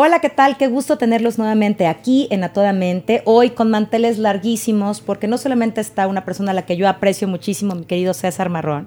[0.00, 0.56] Hola, ¿qué tal?
[0.56, 5.38] Qué gusto tenerlos nuevamente aquí en A Toda Mente, hoy con manteles larguísimos, porque no
[5.38, 8.86] solamente está una persona a la que yo aprecio muchísimo, mi querido César Marrón,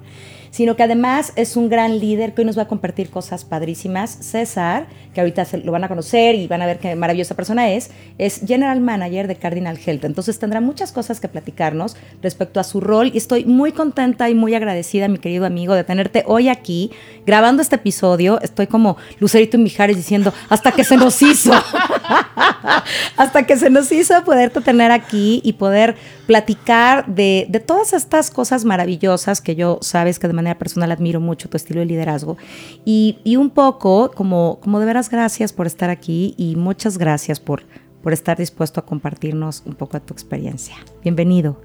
[0.52, 4.18] sino que además es un gran líder que hoy nos va a compartir cosas padrísimas.
[4.20, 7.90] César, que ahorita lo van a conocer y van a ver qué maravillosa persona es,
[8.18, 10.04] es General Manager de Cardinal Health.
[10.04, 14.36] Entonces tendrá muchas cosas que platicarnos respecto a su rol y estoy muy contenta y
[14.36, 16.92] muy agradecida, mi querido amigo, de tenerte hoy aquí
[17.26, 18.40] grabando este episodio.
[18.42, 21.54] Estoy como Lucerito Mijares diciendo, hasta que se nos hizo,
[23.18, 25.96] hasta que se nos hizo poderte tener aquí y poder
[26.28, 31.20] platicar de, de todas estas cosas maravillosas que yo sabes que de manera personal admiro
[31.20, 32.38] mucho tu estilo de liderazgo.
[32.86, 37.40] Y, y, un poco, como, como de veras, gracias por estar aquí y muchas gracias
[37.40, 37.64] por,
[38.02, 40.76] por estar dispuesto a compartirnos un poco de tu experiencia.
[41.04, 41.62] Bienvenido.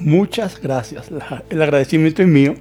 [0.00, 1.10] Muchas gracias.
[1.10, 2.54] La, el agradecimiento es mío.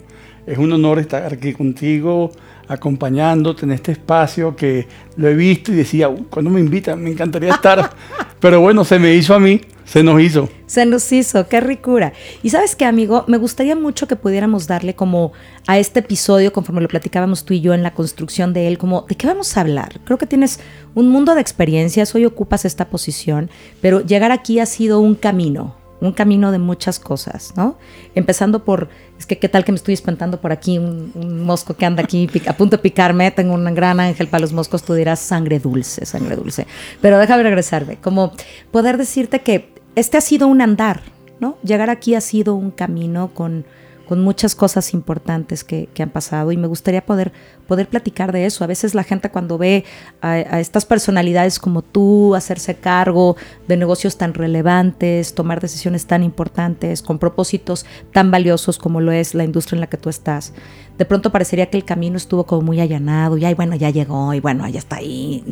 [0.45, 2.31] Es un honor estar aquí contigo,
[2.67, 7.53] acompañándote en este espacio que lo he visto y decía, cuando me invitan, me encantaría
[7.53, 7.89] estar.
[8.39, 10.49] Pero bueno, se me hizo a mí, se nos hizo.
[10.65, 12.11] Se nos hizo, qué ricura.
[12.43, 15.31] Y sabes qué, amigo, me gustaría mucho que pudiéramos darle como
[15.65, 19.03] a este episodio, conforme lo platicábamos tú y yo en la construcción de él, como
[19.07, 20.01] de qué vamos a hablar.
[20.03, 20.59] Creo que tienes
[20.93, 23.49] un mundo de experiencias, hoy ocupas esta posición,
[23.81, 27.77] pero llegar aquí ha sido un camino, un camino de muchas cosas, ¿no?
[28.13, 31.75] Empezando por, es que qué tal que me estoy espantando por aquí, un, un mosco
[31.75, 34.95] que anda aquí a punto de picarme, tengo un gran ángel para los moscos, tú
[34.95, 36.67] dirás sangre dulce, sangre dulce.
[37.01, 38.33] Pero déjame regresarme, como
[38.71, 41.01] poder decirte que este ha sido un andar,
[41.39, 41.57] ¿no?
[41.63, 43.65] Llegar aquí ha sido un camino con
[44.07, 47.33] con muchas cosas importantes que, han pasado y me gustaría poder,
[47.67, 48.63] poder platicar de eso.
[48.63, 49.83] A veces la gente cuando ve
[50.21, 53.35] a, a, estas personalidades como tú hacerse cargo
[53.67, 59.35] de negocios tan relevantes, tomar decisiones tan importantes, con propósitos tan valiosos como lo es
[59.35, 60.53] la industria en la que tú estás,
[60.97, 64.33] de pronto parecería que el camino estuvo como muy allanado y ay, bueno, ya llegó
[64.33, 65.43] y bueno, ya está ahí.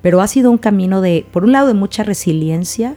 [0.00, 2.96] Pero ha sido un camino de, por un lado, de mucha resiliencia,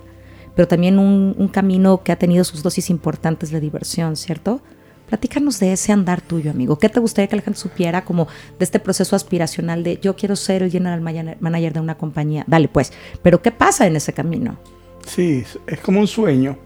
[0.56, 4.62] pero también un, un camino que ha tenido sus dosis importantes de diversión, ¿cierto?
[5.12, 6.79] Platícanos de ese andar tuyo, amigo.
[6.79, 10.38] ¿Qué te gustaría que la gente supiera como de este proceso aspiracional de yo quiero
[10.38, 12.45] ser el general manager de una compañía?
[12.47, 12.94] Dale, pues.
[13.22, 14.57] Pero ¿qué pasa en ese camino?
[15.06, 16.57] Sí, es como un sueño.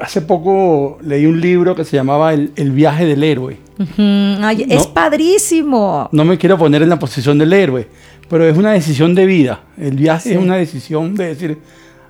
[0.00, 3.58] Hace poco leí un libro que se llamaba El, el viaje del héroe.
[3.78, 4.38] Uh -huh.
[4.42, 6.08] Ay, no, es padrísimo.
[6.12, 7.88] No me quiero poner en la posición del héroe,
[8.28, 9.62] pero es una decisión de vida.
[9.76, 10.34] El viaje sí.
[10.34, 11.58] es una decisión de decir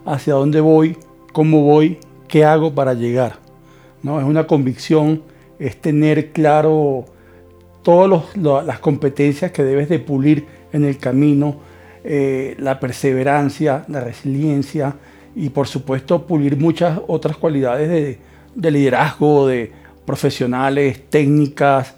[0.05, 0.97] hacia dónde voy,
[1.33, 1.99] cómo voy,
[2.29, 3.39] qué hago para llegar.
[4.03, 4.21] ¿no?
[4.21, 5.23] Es una convicción
[5.59, 7.05] es tener claro
[7.83, 8.23] todas
[8.67, 11.57] las competencias que debes de pulir en el camino,
[12.03, 14.97] eh, la perseverancia, la resiliencia
[15.37, 18.19] y por supuesto pulir muchas otras cualidades de,
[18.55, 19.73] de liderazgo, de
[20.05, 21.95] profesionales, técnicas,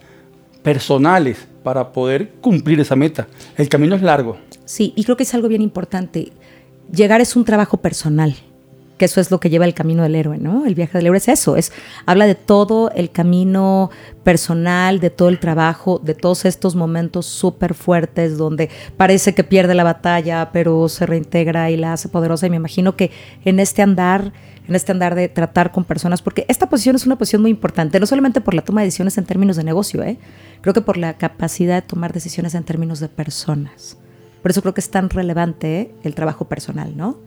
[0.63, 3.27] personales para poder cumplir esa meta.
[3.57, 4.37] El camino es largo.
[4.65, 6.33] Sí, y creo que es algo bien importante.
[6.93, 8.37] Llegar es un trabajo personal
[8.97, 10.65] que eso es lo que lleva el camino del héroe, ¿no?
[10.67, 11.73] El viaje del héroe es eso, es
[12.07, 13.91] habla de todo el camino
[14.25, 19.75] personal, de todo el trabajo, de todos estos momentos súper fuertes donde parece que pierde
[19.75, 22.47] la batalla, pero se reintegra y la hace poderosa.
[22.47, 23.11] Y me imagino que
[23.45, 24.33] en este andar,
[24.67, 28.01] en este andar de tratar con personas, porque esta posición es una posición muy importante,
[28.01, 30.19] no solamente por la toma de decisiones en términos de negocio, ¿eh?
[30.63, 33.99] creo que por la capacidad de tomar decisiones en términos de personas.
[34.47, 37.19] Por eso creo que es tan relevante el trabajo personal, ¿no?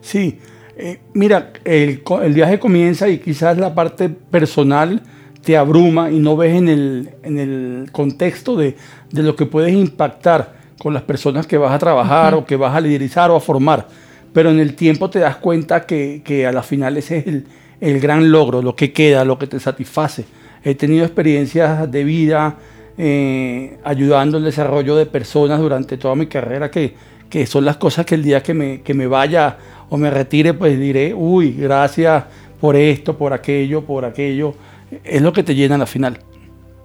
[0.00, 0.40] Sí,
[0.76, 5.00] eh, mira, el, el, viaje comienza y quizás la parte personal
[5.44, 8.74] te abruma y no ves en el, en el contexto de,
[9.12, 12.40] de, lo que puedes impactar con las personas que vas a trabajar uh -huh.
[12.40, 13.86] o que vas a liderizar o a formar.
[14.32, 17.46] Pero en el tiempo te das cuenta que, que a la final ese es el,
[17.80, 20.24] el, gran logro, lo que queda, lo que te satisface.
[20.64, 22.56] He tenido experiencias de vida
[22.96, 26.94] eh, ayudando el desarrollo de personas durante toda mi carrera que,
[27.28, 29.58] que son las cosas que el día que me, que me vaya
[29.90, 32.24] o me retire, pues diré, uy, gracias
[32.60, 34.54] por esto, por aquello, por aquello.
[35.02, 36.18] Es lo que te llena al final.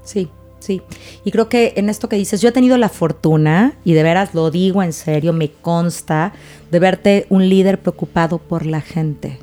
[0.03, 0.29] Sí,
[0.59, 0.81] sí.
[1.23, 4.33] Y creo que en esto que dices, yo he tenido la fortuna, y de veras
[4.33, 6.33] lo digo en serio, me consta,
[6.71, 9.39] de verte un líder preocupado por la gente.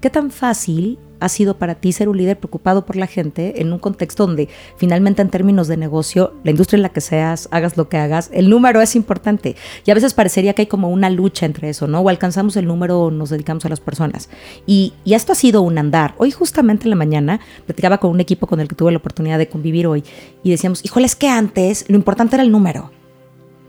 [0.00, 3.72] ¿Qué tan fácil ha sido para ti ser un líder preocupado por la gente en
[3.72, 7.76] un contexto donde finalmente en términos de negocio, la industria en la que seas, hagas
[7.76, 9.56] lo que hagas, el número es importante.
[9.86, 12.00] Y a veces parecería que hay como una lucha entre eso, ¿no?
[12.00, 14.28] O alcanzamos el número o nos dedicamos a las personas.
[14.66, 16.14] Y, y esto ha sido un andar.
[16.18, 19.38] Hoy justamente en la mañana platicaba con un equipo con el que tuve la oportunidad
[19.38, 20.02] de convivir hoy
[20.42, 22.90] y decíamos, híjole, es que antes lo importante era el número,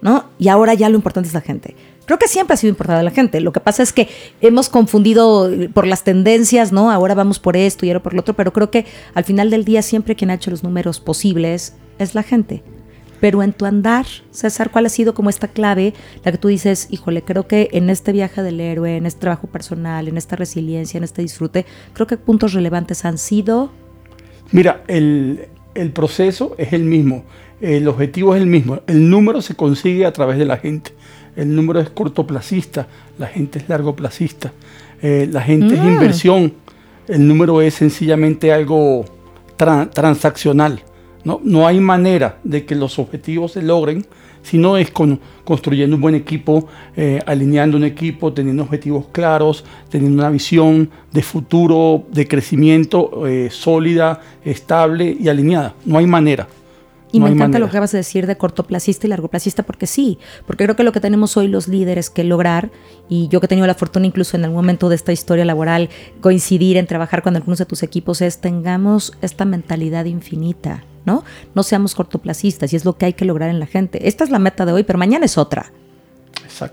[0.02, 0.26] ¿no?
[0.40, 1.76] Y ahora ya lo importante es la gente.
[2.06, 3.40] Creo que siempre ha sido importante la gente.
[3.40, 4.10] Lo que pasa es que
[4.42, 6.92] hemos confundido por las tendencias, ¿no?
[6.92, 9.64] Ahora vamos por esto y ahora por lo otro, pero creo que al final del
[9.64, 12.62] día siempre quien ha hecho los números posibles es la gente.
[13.22, 15.94] Pero en tu andar, César, ¿cuál ha sido como esta clave,
[16.26, 19.48] la que tú dices, híjole, creo que en este viaje del héroe, en este trabajo
[19.48, 23.72] personal, en esta resiliencia, en este disfrute, creo que puntos relevantes han sido...
[24.52, 25.48] Mira, el
[25.94, 27.24] proceso es el mismo,
[27.62, 30.92] el objetivo es el mismo, el número se consigue a través de la gente
[31.36, 32.88] el número es cortoplacista,
[33.18, 34.52] la gente es largoplacista,
[35.02, 35.88] eh, la gente es mm.
[35.88, 36.54] inversión,
[37.08, 39.06] el número es sencillamente algo
[39.58, 40.84] transaccional.
[41.24, 41.40] ¿no?
[41.44, 44.06] no hay manera de que los objetivos se logren
[44.44, 49.64] si no es con, construyendo un buen equipo, eh, alineando un equipo, teniendo objetivos claros,
[49.90, 55.76] teniendo una visión de futuro, de crecimiento eh, sólida, estable y alineada.
[55.86, 56.48] No hay manera.
[57.14, 60.18] Y me encanta lo que vas a decir de cortoplacista y largoplacista, porque sí,
[60.48, 62.72] porque creo que lo que tenemos hoy los líderes que lograr,
[63.08, 65.90] y yo que he tenido la fortuna incluso en algún momento de esta historia laboral,
[66.22, 71.24] coincidir en trabajar con algunos de tus equipos, es tengamos esta mentalidad infinita, ¿no?
[71.54, 74.08] No seamos cortoplacistas, y es lo que hay que lograr en la gente.
[74.08, 75.72] Esta es la meta de hoy, pero mañana es otra.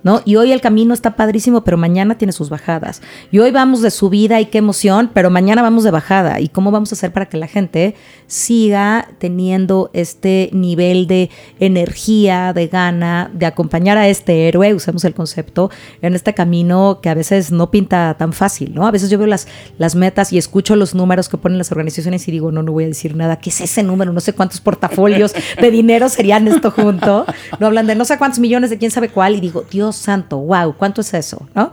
[0.02, 0.22] ¿No?
[0.24, 3.02] Y hoy el camino está padrísimo, pero mañana tiene sus bajadas.
[3.30, 6.40] Y hoy vamos de subida y qué emoción, pero mañana vamos de bajada.
[6.40, 7.94] ¿Y cómo vamos a hacer para que la gente
[8.26, 15.14] siga teniendo este nivel de energía, de gana, de acompañar a este héroe, usemos el
[15.14, 18.86] concepto, en este camino que a veces no pinta tan fácil, ¿no?
[18.86, 19.48] A veces yo veo las,
[19.78, 22.84] las metas y escucho los números que ponen las organizaciones y digo, no, no voy
[22.84, 23.38] a decir nada.
[23.38, 24.12] ¿Qué es ese número?
[24.12, 27.26] No sé cuántos portafolios de dinero serían esto junto.
[27.58, 30.38] No hablan de no sé cuántos millones de quién sabe cuál y digo, Dios santo,
[30.38, 31.49] wow, ¿cuánto es eso?
[31.55, 31.72] ¿No?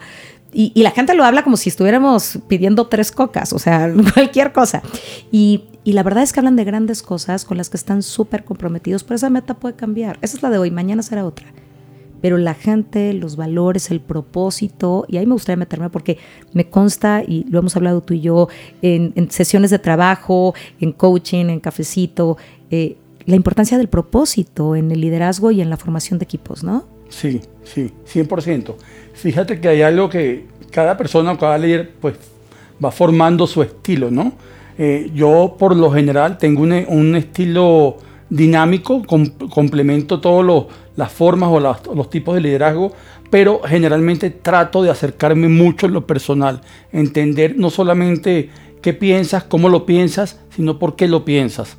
[0.54, 4.82] Y, la gente lo habla como si estuviéramos pidiendo tres cocas, o sea, cualquier cosa.
[5.32, 9.04] Y, la verdad es que hablan de grandes cosas con las que están súper comprometidos,
[9.04, 10.18] pero esa meta puede cambiar.
[10.22, 11.48] Esa es la de hoy, mañana será otra.
[12.22, 16.18] Pero la gente, los valores, el propósito, y ahí me gustaría meterme porque
[16.54, 18.50] me consta, y lo hemos hablado tú y yo,
[18.82, 22.38] en, sesiones de trabajo, en coaching, en cafecito,
[22.72, 26.97] eh, la importancia del propósito en el liderazgo y en la formación de equipos, ¿no?
[27.09, 28.75] Sí, sí, 100%.
[29.13, 32.15] Fíjate que hay algo que cada persona, cada líder, pues
[32.83, 34.33] va formando su estilo, ¿no?
[34.77, 37.98] Eh, yo por lo general tengo un, estilo
[38.30, 42.92] dinámico, complemento todas las formas o los tipos de liderazgo,
[43.30, 46.62] pero generalmente trato de acercarme mucho en lo personal,
[46.92, 48.50] entender no solamente
[48.81, 51.77] qué piensas, cómo lo piensas, sino por qué lo piensas.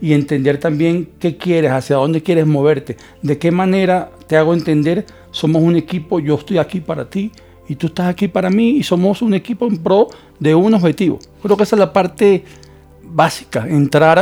[0.00, 5.06] Y entender también qué quieres, hacia dónde quieres moverte, de qué manera te hago entender,
[5.30, 7.30] somos un equipo, yo estoy aquí para ti
[7.68, 10.08] y tú estás aquí para mí y somos un equipo en pro
[10.38, 11.18] de un objetivo.
[11.42, 12.44] Creo que esa es la parte
[13.02, 14.18] básica, entrar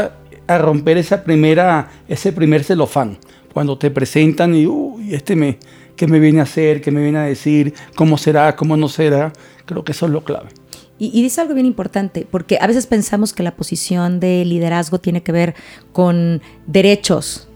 [0.46, 3.16] a, romper esa primera, ese primer celofán,
[3.52, 5.58] cuando te presentan y, uy, este me,
[5.96, 6.80] ¿qué me viene a hacer?
[6.80, 7.72] ¿Qué me viene a decir?
[7.94, 8.54] ¿Cómo será?
[8.54, 9.32] ¿Cómo no será?
[9.64, 10.48] Creo que eso es lo clave.
[10.96, 15.24] Y, dice algo bien importante, porque a veces pensamos que la posición de liderazgo tiene
[15.24, 15.54] que ver
[15.92, 17.48] con derechos,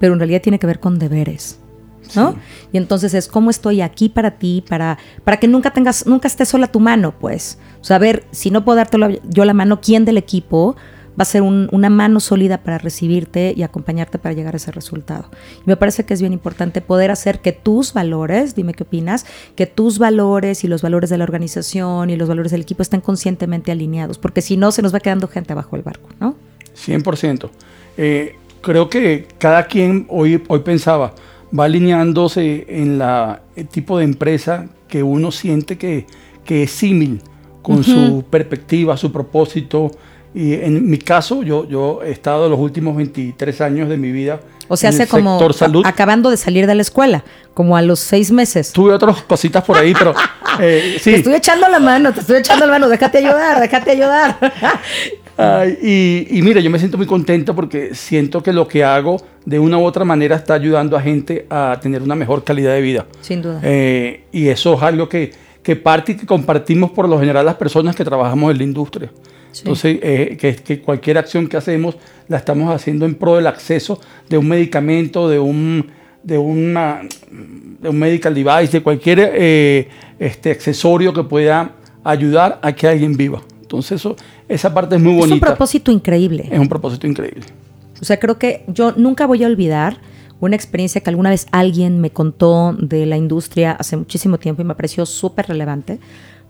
[0.00, 1.60] pero en realidad tiene que ver con deberes.
[2.16, 2.34] ¿no?
[2.72, 6.44] Y entonces es cómo estoy aquí para ti, para, para que nunca tengas, nunca esté
[6.44, 7.58] sola tu mano, pues.
[7.80, 8.98] O sea, a ver, si no puedo darte
[9.28, 10.74] yo la mano, ¿quién del equipo
[11.18, 15.30] va a ser una mano sólida para recibirte y acompañarte para llegar a ese resultado.
[15.60, 19.26] Y me parece que es bien importante poder hacer que tus valores, dime qué opinas,
[19.56, 23.00] que tus valores y los valores de la organización y los valores del equipo estén
[23.00, 26.36] conscientemente alineados, porque si no se nos va quedando gente abajo del barco, ¿no?
[26.76, 27.50] 100%.
[27.96, 31.14] Eh, creo que cada quien hoy, hoy pensaba,
[31.58, 36.06] va alineándose en la, el tipo de empresa que uno siente que,
[36.44, 37.20] que es símil
[37.62, 39.90] con su perspectiva, su propósito,
[40.34, 44.40] y en mi caso, yo, yo he estado los últimos 23 años de mi vida.
[44.68, 45.40] O sea, hace como
[45.84, 48.72] acabando de salir de la escuela, como a los seis meses.
[48.72, 50.14] Tuve otras cositas por ahí, pero
[50.60, 51.10] eh, sí.
[51.10, 54.38] Te estoy echando la mano, te estoy echando la mano, déjate ayudar, déjate ayudar.
[55.82, 59.58] y, y mira, yo me siento muy contento porque siento que lo que hago de
[59.58, 63.06] una u otra manera está ayudando a gente a tener una mejor calidad de vida.
[63.22, 63.60] Sin duda.
[63.64, 65.32] Eh, y eso es algo que,
[65.64, 69.10] que parte y que compartimos por lo general las personas que trabajamos en la industria.
[69.58, 71.96] Entonces, eh, que, cualquier acción que hacemos
[72.28, 75.90] la estamos haciendo en pro del acceso de un medicamento, de un,
[76.22, 77.02] de una,
[77.80, 79.88] de un medical device, de cualquier eh,
[80.18, 81.72] este, accesorio que pueda
[82.04, 83.42] ayudar a que alguien viva.
[83.60, 84.16] Entonces eso,
[84.48, 85.26] esa parte es muy bonita.
[85.26, 86.48] Es un propósito increíble.
[86.50, 87.46] Es un propósito increíble.
[88.00, 89.98] O sea, creo que yo nunca voy a olvidar
[90.40, 94.64] una experiencia que alguna vez alguien me contó de la industria hace muchísimo tiempo y
[94.64, 96.00] me pareció súper relevante,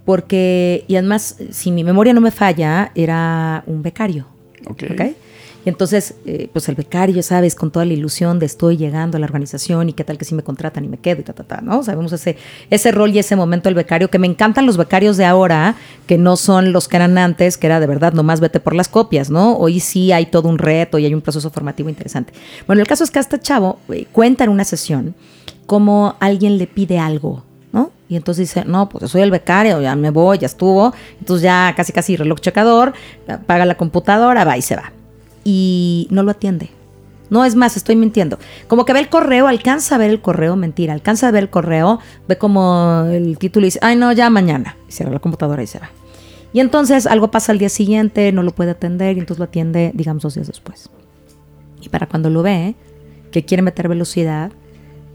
[0.04, 4.26] porque, y además, si mi memoria no me falla, era un becario.
[4.66, 4.84] Ok.
[4.92, 5.00] ¿ok?
[5.64, 7.54] Y entonces, eh, pues el becario, ¿sabes?
[7.54, 10.34] Con toda la ilusión de estoy llegando a la organización y qué tal que si
[10.34, 11.82] me contratan y me quedo y ta, ta, ta, ¿no?
[11.82, 12.38] Sabemos ese,
[12.70, 15.76] ese rol y ese momento del becario, que me encantan los becarios de ahora,
[16.06, 18.88] que no son los que eran antes, que era de verdad nomás vete por las
[18.88, 19.54] copias, ¿no?
[19.56, 22.32] Hoy sí hay todo un reto y hay un proceso formativo interesante.
[22.66, 25.14] Bueno, el caso es que hasta chavo eh, cuenta en una sesión
[25.66, 27.44] cómo alguien le pide algo.
[28.10, 30.92] Y entonces dice, no, pues yo soy el becario, ya me voy, ya estuvo.
[31.18, 32.92] Entonces ya casi casi reloj checador,
[33.46, 34.92] paga la computadora, va y se va
[35.44, 36.70] y no lo atiende.
[37.28, 38.38] No es más, estoy mintiendo.
[38.66, 41.50] Como que ve el correo, alcanza a ver el correo, mentira, alcanza a ver el
[41.50, 44.76] correo, ve como el título y dice, ay no, ya mañana.
[44.88, 45.90] Y cierra la computadora y se va.
[46.52, 49.92] Y entonces algo pasa al día siguiente, no lo puede atender y entonces lo atiende,
[49.94, 50.90] digamos, dos días después.
[51.80, 52.74] Y para cuando lo ve,
[53.30, 54.50] que quiere meter velocidad,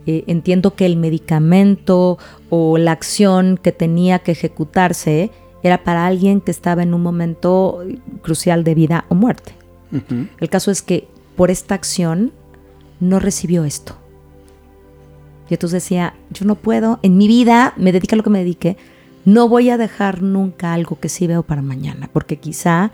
[0.06, 2.18] eh, entiendo que el medicamento
[2.50, 5.32] o la acción que tenía que ejecutarse
[5.64, 7.84] era para alguien que estaba en un momento
[8.22, 9.54] crucial de vida o muerte.
[9.92, 10.28] Ujú.
[10.40, 12.32] El caso es que por esta acción
[13.00, 13.96] no recibió esto.
[15.50, 18.40] Y entonces decía, yo no puedo, en mi vida, me dedica a lo que me
[18.40, 18.78] dedique,
[19.26, 22.92] no voy a dejar nunca algo que sí veo para mañana, porque quizá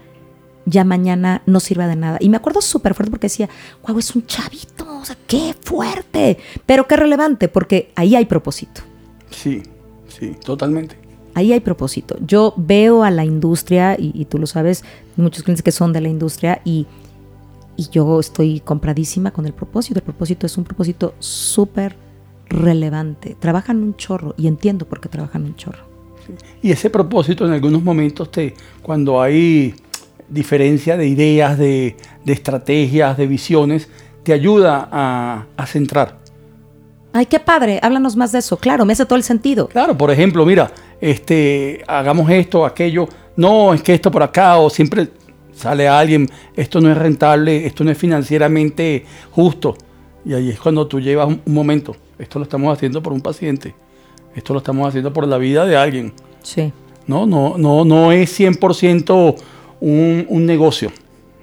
[0.65, 2.17] ya mañana no sirva de nada.
[2.21, 3.49] Y me acuerdo súper fuerte porque decía,
[3.85, 8.81] wow, es un chavito, o sea, qué fuerte, pero qué relevante, porque ahí hay propósito.
[9.29, 9.63] Sí,
[10.07, 10.95] sí, totalmente.
[11.33, 12.17] Ahí hay propósito.
[12.25, 14.83] Yo veo a la industria, y, y tú lo sabes,
[15.15, 16.87] muchos clientes que son de la industria, y,
[17.77, 19.99] y yo estoy compradísima con el propósito.
[19.99, 21.95] El propósito es un propósito súper
[22.47, 23.35] relevante.
[23.39, 25.85] Trabajan un chorro, y entiendo por qué trabajan un chorro.
[26.61, 29.73] Y ese propósito en algunos momentos, te, cuando hay
[30.29, 33.89] diferencia de ideas, de, de estrategias, de visiones,
[34.23, 36.19] te ayuda a, a centrar.
[37.13, 38.57] Ay, qué padre, háblanos más de eso.
[38.57, 39.67] Claro, me hace todo el sentido.
[39.67, 44.69] Claro, por ejemplo, mira, este, hagamos esto, aquello, no, es que esto por acá, o
[44.69, 45.09] siempre
[45.53, 49.75] sale alguien, esto no es rentable, esto no es financieramente justo.
[50.23, 53.21] Y ahí es cuando tú llevas un, un momento, esto lo estamos haciendo por un
[53.21, 53.75] paciente,
[54.35, 56.13] esto lo estamos haciendo por la vida de alguien.
[56.43, 56.71] Sí.
[57.07, 59.35] No, no, no, no es 100%
[59.81, 60.91] un, un negocio.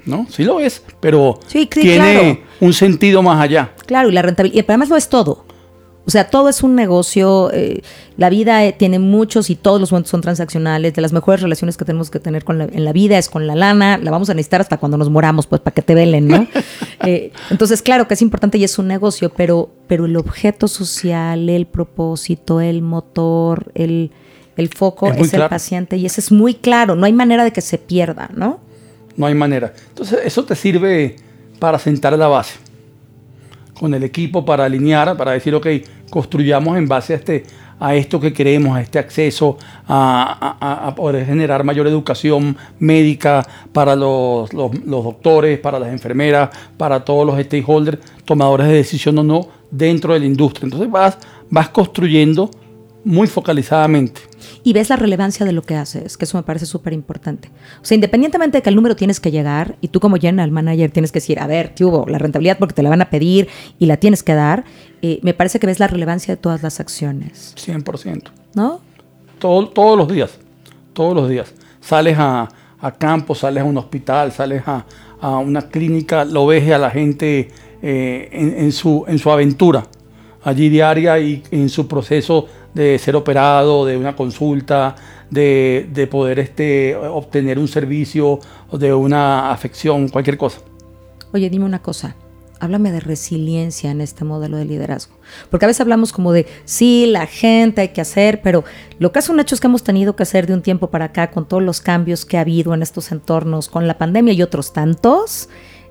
[0.08, 0.26] ¿No?
[0.30, 2.38] Sí lo es, pero Sí, sí, tiene claro.
[2.60, 3.72] un sentido más allá.
[3.86, 5.44] Claro, y la rentabilidad, y además lo es todo.
[6.06, 7.82] O sea, todo es un negocio, eh,
[8.16, 11.76] la vida eh, tiene muchos y todos los momentos son transaccionales, de las mejores relaciones
[11.76, 14.30] que tenemos que tener con la- en la vida es con la lana, la vamos
[14.30, 16.46] a necesitar hasta cuando nos moramos, pues para que te velen, ¿no?
[17.06, 21.48] Eh, entonces, claro que es importante y es un negocio, pero, pero el objeto social,
[21.50, 24.10] el propósito, el motor, el,
[24.56, 25.48] el foco Es el claro.
[25.50, 28.60] paciente y ese es muy claro, no hay manera de que se pierda, ¿no?
[29.18, 29.74] No hay manera.
[29.88, 31.16] Entonces, eso te sirve
[31.58, 32.54] para sentar la base.
[33.74, 35.66] Con el equipo para alinear, para decir, ok,
[36.08, 37.44] construyamos en base a, este,
[37.80, 39.58] a esto que queremos, a este acceso,
[39.88, 47.40] a, poder generar mayor educación médica para los doctores, para las enfermeras, para todos los
[47.40, 50.66] stakeholders, tomadores de decisión o no, dentro de la industria.
[50.66, 51.18] Entonces vas,
[51.50, 52.50] vas construyendo
[53.04, 54.27] muy focalizadamente.
[54.64, 57.50] Y ves la relevancia de lo que haces, que eso me parece súper importante.
[57.80, 60.90] O sea, independientemente de que el número tienes que llegar y tú como general manager
[60.90, 62.06] tienes que decir, a ver, ¿qué hubo?
[62.08, 64.64] La rentabilidad porque te la van a pedir y la tienes que dar,
[65.02, 68.30] eh, me parece que ves la relevancia de todas las acciones, 100%.
[68.54, 68.80] ¿no?
[69.38, 70.38] Todo- todos los días,
[70.92, 71.52] todos los días.
[71.80, 72.48] Sales a,
[72.80, 74.84] a campo, sales a un hospital, sales a,
[75.20, 77.48] a una clínica, lo ves a la gente
[77.82, 79.84] eh, en, en su, en su aventura
[80.42, 82.46] allí diaria y en su proceso
[82.78, 84.94] de ser operado, de una consulta,
[85.30, 88.38] de, de poder este, obtener un servicio,
[88.72, 90.60] de una afección, cualquier cosa.
[91.32, 92.14] Oye, dime una cosa.
[92.60, 95.14] Háblame de resiliencia en este modelo de liderazgo.
[95.50, 98.64] Porque a veces hablamos como de, sí, la gente hay que hacer, pero
[98.98, 101.06] lo que es un hecho es que hemos tenido que hacer de un tiempo para
[101.06, 104.42] acá con todos los cambios que ha habido en estos entornos, con la pandemia y
[104.42, 105.48] otros tantos.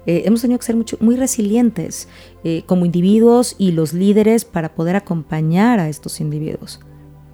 [0.07, 2.07] eh, hemos tenido que ser mucho, muy resilientes
[2.49, 6.79] eh, como individuos y los líderes para poder acompañar a estos individuos.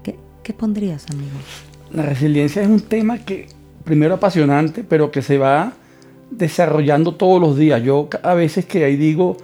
[0.02, 1.30] ¿Qué, qué pondrías, amigo?
[1.92, 3.48] La resiliencia es un tema que
[3.84, 5.74] primero apasionante, pero que se va
[6.32, 7.84] desarrollando todos los días.
[7.84, 9.38] Yo a veces que ahí digo,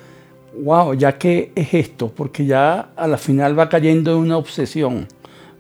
[0.64, 5.06] wow, ya que es esto, porque ya a la final va cayendo en una obsesión,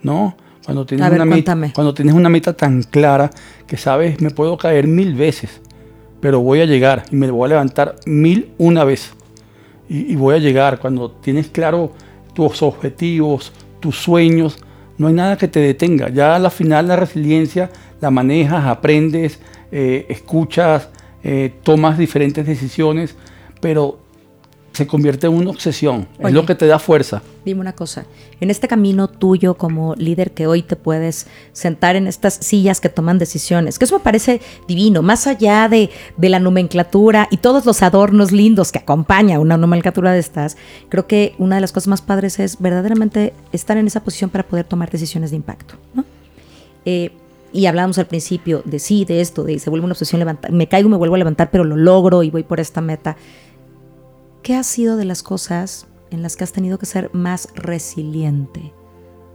[0.01, 0.35] ¿no?
[0.65, 3.29] Cuando tienes, A ver, una meta, cuando tienes una meta tan clara
[3.67, 5.61] que sabes, me puedo caer mil veces,
[6.19, 9.13] pero voy a llegar y me voy a levantar mil una vez.
[9.89, 11.91] Y, voy a llegar cuando tienes claro
[12.33, 14.57] tus objetivos, tus sueños,
[14.97, 16.09] no hay nada que te detenga.
[16.09, 19.39] Ya a la final la resiliencia la manejas, aprendes,
[19.71, 20.89] eh, escuchas,
[21.23, 23.15] eh, tomas diferentes decisiones,
[23.61, 23.99] pero
[24.73, 27.21] se convierte en una obsesión, es lo que te da fuerza.
[27.43, 28.05] Dime una cosa,
[28.39, 32.89] en este camino tuyo como líder que hoy te puedes sentar en estas sillas que
[32.89, 37.65] toman decisiones, que eso me parece divino, más allá de, de la nomenclatura y todos
[37.65, 40.57] los adornos lindos que acompaña una nomenclatura de estas,
[40.89, 44.47] creo que una de las cosas más padres es verdaderamente estar en esa posición para
[44.47, 45.75] poder tomar decisiones de impacto.
[45.93, 46.05] ¿no?
[46.85, 47.11] Eh,
[47.51, 50.67] y hablábamos al principio de sí, de esto, de se vuelve una obsesión levantar, me
[50.67, 53.17] caigo, me vuelvo a levantar, pero lo logro y voy por esta meta.
[54.43, 58.73] ¿Qué ha sido de las cosas en las que has tenido que ser más resiliente?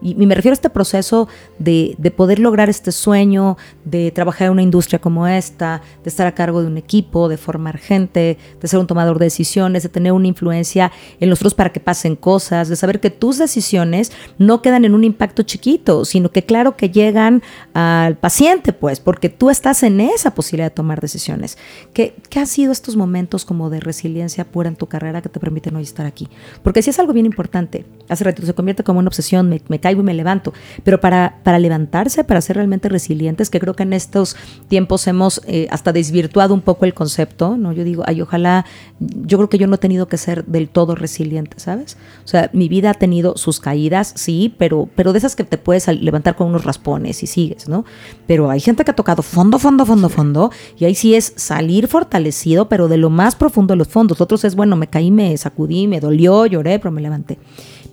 [0.05, 3.57] Y, me refiero a este proceso de, poder lograr este sueño,
[3.87, 7.39] de trabajar en una industria como esta, de estar a cargo de un equipo, de
[7.39, 11.55] formar gente, de ser un tomador de decisiones, de tener una influencia en los otros
[11.55, 16.05] para que pasen cosas, de saber que tus decisiones no quedan en un impacto chiquito,
[16.05, 17.43] sino que claro que llegan
[17.73, 21.57] al paciente, pues, porque tú estás en esa posibilidad de tomar decisiones.
[21.95, 25.41] ¿Qué, qué han sido estos momentos como de resiliencia pura en tu carrera que te
[25.41, 26.29] permiten hoy estar aquí?
[26.63, 29.81] Porque si es algo bien importante, hace ratito se convierte como una obsesión, me, me
[29.95, 30.53] caigo y me levanto.
[30.83, 34.37] Pero para, para levantarse, para ser realmente resilientes, que creo que en estos
[34.69, 37.73] tiempos hemos eh, hasta desvirtuado un poco el concepto, ¿no?
[37.73, 38.65] Yo digo, ay, ojalá,
[38.99, 41.97] yo creo que yo no he tenido que ser del todo resiliente, ¿sabes?
[42.25, 45.59] O sea, mi vida ha tenido sus caídas, sí, pero, pero de esas que te
[45.59, 47.85] puedes levantar con unos raspones y sigues, ¿no?
[48.27, 51.89] Pero hay gente que ha tocado fondo, fondo, fondo, fondo, y ahí sí es salir
[51.89, 54.21] fortalecido, pero de lo más profundo de los fondos.
[54.21, 57.39] Otros es, bueno, me caí, me sacudí, me dolió, lloré, pero me levanté.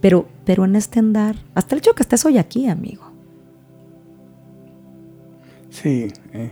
[0.02, 3.12] Pero, pero en este andar, hasta el hecho que estés hoy aquí, amigo.
[5.70, 6.52] Sí, eh,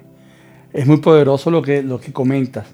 [0.72, 2.68] es muy poderoso lo que, lo que comentas.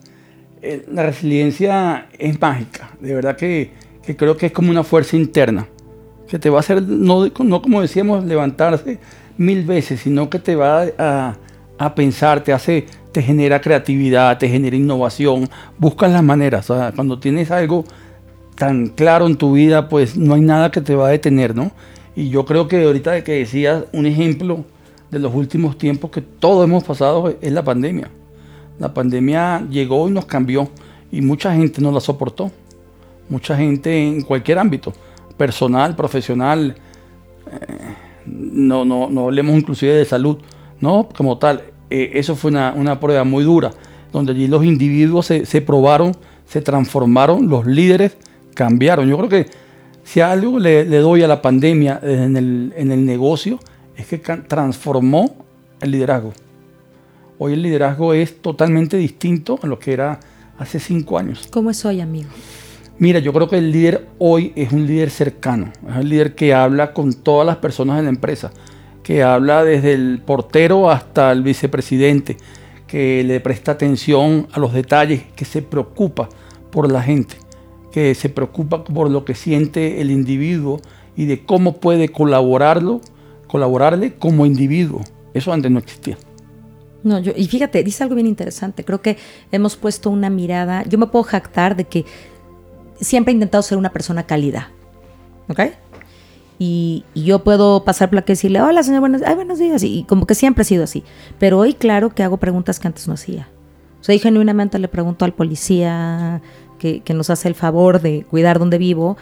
[0.61, 3.71] Eh, la resiliencia es mágica, de verdad que,
[4.17, 5.67] creo que es como una fuerza interna,
[6.27, 8.99] que te va a hacer, no, no como decíamos, levantarse
[9.37, 11.37] mil veces, sino que te va a,
[11.77, 16.67] a pensar, te hace, te genera creatividad, te genera innovación, buscas las maneras.
[16.95, 17.85] cuando tienes algo
[18.55, 21.71] tan claro en tu vida, pues no hay nada que te va a detener, ¿no?
[22.15, 24.63] Y yo creo que ahorita que decías un ejemplo
[25.11, 28.09] de los últimos tiempos que todos hemos pasado es la pandemia.
[28.79, 30.69] La pandemia llegó y nos cambió
[31.11, 32.51] y mucha gente no la soportó.
[33.27, 34.93] Mucha gente en cualquier ámbito,
[35.37, 36.75] personal, profesional,
[37.51, 40.37] eh, no, no, no hablemos inclusive de salud,
[40.79, 41.09] ¿no?
[41.15, 43.71] Como tal, eh, eso fue una, una, prueba muy dura,
[44.11, 48.17] donde allí los individuos se, se probaron, se transformaron, los líderes
[48.55, 49.07] cambiaron.
[49.07, 49.45] Yo creo que
[50.03, 53.59] si algo le, doy a la pandemia en el, en el negocio
[53.95, 55.35] es que transformó
[55.81, 56.33] el liderazgo.
[57.37, 60.19] Hoy el liderazgo es totalmente distinto a lo que era
[60.57, 61.47] hace cinco años.
[61.51, 62.29] ¿Cómo es hoy, amigo?
[62.97, 66.53] Mira, yo creo que el líder hoy es un líder cercano, es un líder que
[66.53, 68.51] habla con todas las personas de la empresa,
[69.03, 72.37] que habla desde el portero hasta el vicepresidente,
[72.87, 76.29] que le presta atención a los detalles, que se preocupa
[76.71, 77.35] por la gente
[77.95, 80.81] que se preocupa por lo que siente el individuo
[81.15, 82.99] y de cómo puede colaborarlo,
[83.47, 84.99] colaborarle como individuo.
[85.33, 86.17] Eso antes no existía.
[87.03, 88.83] No, yo, y fíjate, dice algo bien interesante.
[88.83, 89.15] Creo que
[89.49, 90.83] hemos puesto una mirada.
[90.83, 92.03] Yo me puedo jactar de que
[92.99, 94.71] siempre he intentado ser una persona cálida.
[95.47, 95.61] ¿Ok?
[96.59, 99.81] Y, yo puedo pasar la que decirle, hola señor, buenos, ay, buenos días.
[99.83, 101.05] Y como que siempre ha sido así.
[101.39, 103.47] Pero hoy, claro que hago preguntas que antes no hacía.
[104.01, 106.41] O sea, y genuinamente le pregunto al policía,
[106.79, 109.17] que, nos hace el favor de cuidar donde vivo,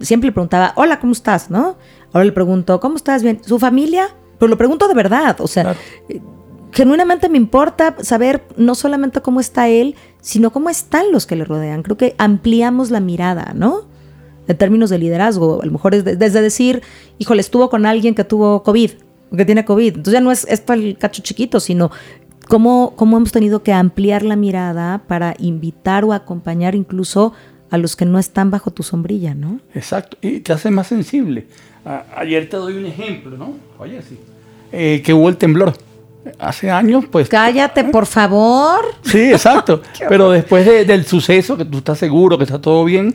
[0.00, 1.50] siempre le preguntaba, hola, ¿cómo estás?
[1.50, 1.76] ¿No?
[2.12, 3.22] Ahora le pregunto, ¿cómo estás?
[3.22, 3.40] Bien.
[3.44, 4.08] ¿Su familia?
[4.38, 5.76] Pero lo pregunto de verdad, o sea,
[6.08, 6.20] eh,
[6.72, 11.44] genuinamente me importa saber no solamente cómo está él, sino cómo están los que le
[11.44, 11.82] rodean.
[11.82, 13.86] Creo que ampliamos la mirada, ¿no?
[14.46, 16.82] En términos de liderazgo, a lo mejor es desde decir,
[17.18, 18.90] híjole, estuvo con alguien que tuvo COVID,
[19.36, 19.88] que tiene COVID.
[19.88, 21.90] Entonces ya no es esto el cacho chiquito, sino
[22.48, 27.32] cómo, cómo hemos tenido que ampliar la mirada para invitar o acompañar incluso
[27.70, 29.60] a los que no están bajo tu sombrilla, ¿no?
[29.74, 31.46] Exacto, y te hace más sensible.
[32.16, 33.54] ayer te doy un ejemplo, ¿no?
[33.78, 34.18] Oye, sí.
[34.72, 35.72] Eh, que hubo el temblor.
[36.38, 37.28] Hace años, pues...
[37.28, 38.80] Cállate, por favor.
[39.02, 39.82] Sí, exacto.
[40.08, 43.14] Pero después del suceso, que tú estás seguro que está todo bien,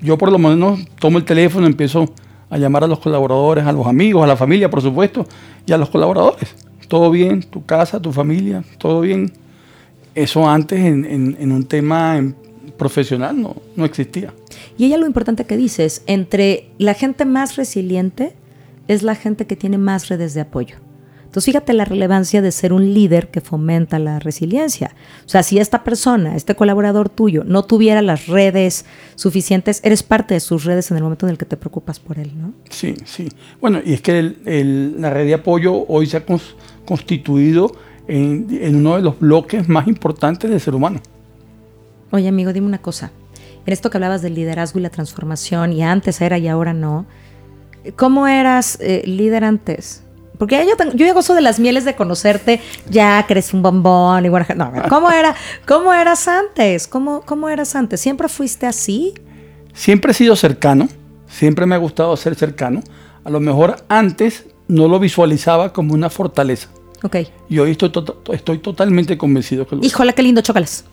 [0.00, 2.12] yo por lo menos tomo el teléfono, empiezo
[2.50, 5.26] a llamar a los colaboradores, a los amigos, a la familia, por supuesto,
[5.64, 6.54] y a los colaboradores
[6.92, 9.32] todo bien, tu casa, tu familia, todo bien.
[10.14, 12.22] Eso antes en, un tema
[12.76, 14.34] profesional no, no existía.
[14.76, 18.34] Y ella lo importante que dices, entre la gente más resiliente
[18.88, 20.76] es la gente que tiene más redes de apoyo.
[21.32, 24.94] Entonces, fíjate la relevancia de ser un líder que fomenta la resiliencia.
[25.24, 30.34] O sea, si esta persona, este colaborador tuyo, no tuviera las redes suficientes, eres parte
[30.34, 32.52] de sus redes en el momento en el que te preocupas por él, ¿no?
[32.68, 33.30] Sí, sí.
[33.62, 36.26] Bueno, y es que el, la red de apoyo hoy se ha
[36.84, 37.72] constituido
[38.06, 41.00] en, en uno de los bloques más importantes del ser humano.
[42.10, 43.10] Oye, amigo, dime una cosa.
[43.64, 47.06] En esto que hablabas del liderazgo y la transformación, y antes era y ahora no,
[47.96, 50.02] ¿cómo eras eh, líder antes?
[50.38, 54.24] Porque yo, yo ya gozo de las mieles de conocerte, ya que eres un bombón
[54.24, 55.34] y bueno, no, ¿cómo, era,
[55.66, 56.88] ¿cómo eras antes?
[56.88, 58.00] ¿Cómo, ¿Cómo eras antes?
[58.00, 59.14] ¿Siempre fuiste así?
[59.72, 60.88] Siempre he sido cercano,
[61.28, 62.82] siempre me ha gustado ser cercano.
[63.24, 66.68] A lo mejor antes no lo visualizaba como una fortaleza.
[67.02, 67.16] Ok.
[67.48, 67.92] Y hoy estoy,
[68.32, 70.84] estoy totalmente convencido que lo Híjole, qué lindo, chócalas.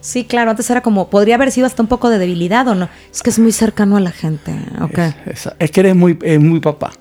[0.00, 2.88] Sí, claro, antes era como, podría haber sido hasta un poco de debilidad o no.
[3.12, 4.52] Es que es muy cercano a la gente.
[4.82, 5.14] Okay.
[5.58, 6.92] Es, que eres muy, muy papá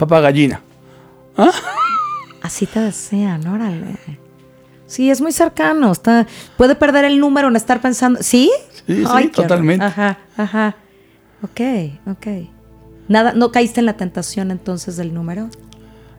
[0.00, 0.62] papá gallina.
[1.36, 1.52] ¿Ah?
[2.42, 3.98] Así te desean, órale.
[4.86, 5.92] Sí, es muy cercano.
[5.92, 8.22] Está, puede perder el número en estar pensando.
[8.22, 8.50] ¿Sí?
[8.86, 9.84] Sí, sí totalmente.
[9.84, 10.76] Ajá, ajá.
[11.42, 11.60] Ok,
[12.06, 12.26] ok.
[13.08, 15.48] Nada, ¿No caíste en la tentación entonces del número?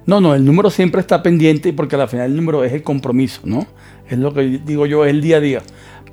[0.05, 3.41] No, no, el número siempre está pendiente porque al final el número es el compromiso,
[3.45, 3.65] ¿no?
[4.09, 5.61] Es lo que digo yo, es el día a día.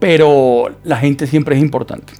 [0.00, 2.12] Pero la gente siempre es importante.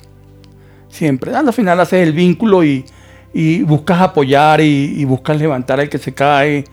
[0.89, 1.35] Siempre.
[1.35, 2.85] Al final haces el vínculo y,
[3.33, 6.65] y buscas apoyar y, buscas levantar al que se cae.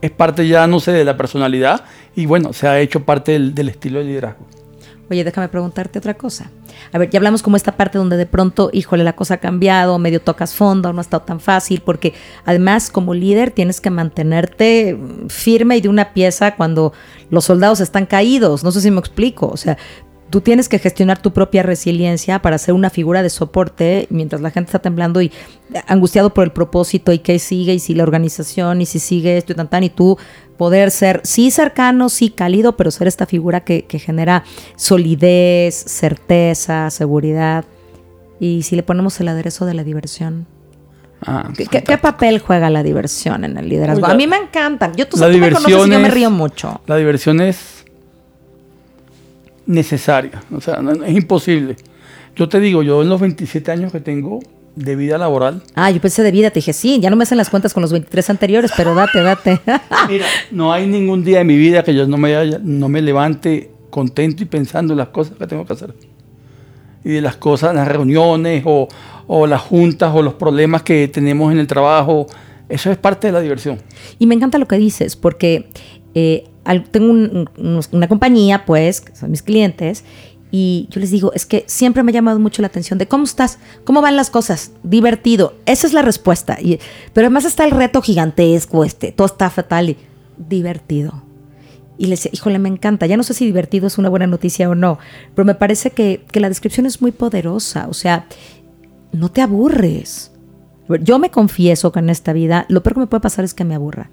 [0.00, 3.68] Es parte ya, no sé, de la personalidad y bueno, se ha hecho parte del,
[3.68, 4.46] estilo de liderazgo.
[5.10, 6.50] Oye, déjame preguntarte otra cosa.
[6.92, 9.98] A ver, ya hablamos como esta parte donde de pronto, híjole, la cosa ha cambiado,
[9.98, 12.14] medio tocas fondo, no ha estado tan fácil, porque
[12.46, 14.98] además como líder tienes que mantenerte
[15.28, 16.94] firme y de una pieza cuando
[17.30, 18.64] los soldados están caídos.
[18.64, 19.48] No sé si me explico.
[19.48, 19.76] O sea,
[20.34, 24.50] tú tienes que gestionar tu propia resiliencia para ser una figura de soporte mientras la
[24.50, 25.30] gente está temblando y
[25.86, 29.52] angustiado por el propósito y qué sigue y si la organización y si sigue esto
[29.52, 30.18] y tan tan y tú
[30.56, 34.42] poder ser sí cercano, sí cálido, pero ser esta figura que, genera
[34.74, 37.64] solidez, certeza, seguridad.
[38.40, 40.48] Y si le ponemos el aderezo de la diversión.
[41.24, 44.04] Ah, ¿Qué, papel juega la diversión en el liderazgo?
[44.04, 44.96] a mí me encantan.
[44.96, 46.80] Yo, tú, tú me conoces y yo me río mucho.
[46.88, 47.73] La diversión es
[49.66, 50.42] necesaria.
[50.54, 51.76] O sea, es imposible.
[52.36, 54.40] Yo te digo, yo en los 27 años que tengo
[54.76, 55.62] de vida laboral.
[55.74, 57.80] Ah, yo pensé de vida, te dije, sí, ya no me hacen las cuentas con
[57.80, 59.60] los 23 anteriores, pero date, date.
[60.08, 63.70] Mira, no hay ningún día de mi vida que yo no me, no me levante
[63.90, 65.94] contento y pensando en las cosas que tengo que hacer.
[67.04, 68.88] Y de las cosas, las reuniones o,
[69.26, 72.26] o las juntas o los problemas que tenemos en el trabajo.
[72.68, 73.78] Eso es parte de la diversión.
[74.18, 75.68] Y me encanta lo que dices, porque
[76.14, 76.44] eh,
[76.90, 77.12] tengo
[77.92, 80.04] una compañía, pues, que son mis clientes,
[80.56, 83.24] y yo les digo, es que siempre me ha llamado mucho la atención de cómo
[83.24, 85.54] estás, cómo van las cosas, divertido.
[85.66, 86.58] Esa es la respuesta.
[86.60, 86.78] Y,
[87.12, 89.96] pero además está el reto gigantesco, este, todo está fatal y
[90.38, 91.24] divertido.
[91.98, 93.06] Y les decía, híjole, me encanta.
[93.06, 95.00] Ya no sé si divertido es una buena noticia o no,
[95.34, 97.88] pero me parece que, que la descripción es muy poderosa.
[97.88, 98.26] O sea,
[99.10, 100.30] no te aburres.
[101.00, 103.64] Yo me confieso que en esta vida lo peor que me puede pasar es que
[103.64, 104.08] me aburra.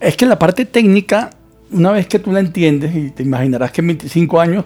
[0.00, 1.30] Es que la parte técnica,
[1.70, 4.64] una vez que tú la entiendes, y te imaginarás que en 25 años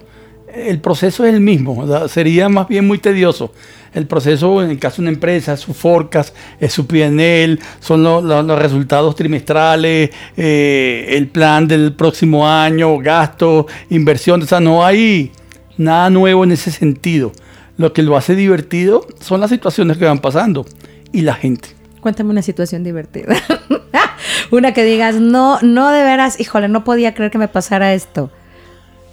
[0.55, 3.53] el proceso es el mismo, sería más bien muy tedioso.
[3.95, 8.59] El proceso, en el caso de una empresa, su forecast, es su PNL, son los
[8.59, 15.31] resultados trimestrales, eh, el plan del próximo año, gastos, inversiones, o sea, no hay
[15.77, 17.33] nada nuevo en ese sentido.
[17.79, 20.67] Lo que lo hace divertido son las situaciones que van pasando
[21.13, 21.71] y la gente.
[22.01, 23.35] Cuéntame una situación divertida.
[24.51, 28.31] una que digas, no, no de veras, híjole, no podía creer que me pasara esto.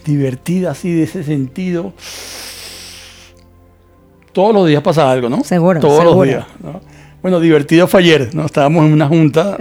[0.05, 1.93] Divertida así de ese sentido.
[4.31, 5.43] Todos los días pasa algo, ¿no?
[5.43, 5.79] Seguro.
[5.79, 6.45] Todos los días.
[7.21, 8.45] Bueno, divertido fue ayer, ¿no?
[8.45, 9.57] Estábamos en una junta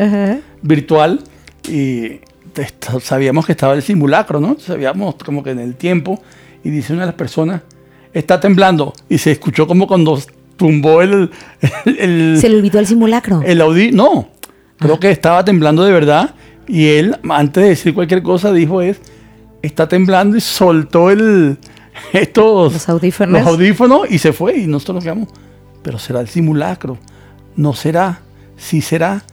[0.62, 1.20] virtual
[1.68, 2.20] y
[3.00, 4.56] sabíamos que estaba el simulacro, ¿no?
[4.58, 6.22] Sabíamos como que en el tiempo
[6.64, 7.62] y dice una de las personas,
[8.12, 10.20] está temblando y se escuchó como cuando
[10.56, 11.30] tumbó el...
[11.84, 13.42] ¿Se le olvidó el simulacro?
[13.44, 14.28] El Audi, no,
[14.78, 16.34] creo que estaba temblando de verdad
[16.66, 19.00] y él, antes de decir cualquier cosa, dijo es,
[19.62, 21.58] está temblando y soltó el...
[22.12, 23.40] Estos, los audífonos.
[23.40, 25.28] Los audífonos y se fue y nosotros nos quedamos,
[25.82, 26.96] pero será el simulacro,
[27.56, 28.20] no será,
[28.56, 29.24] sí será.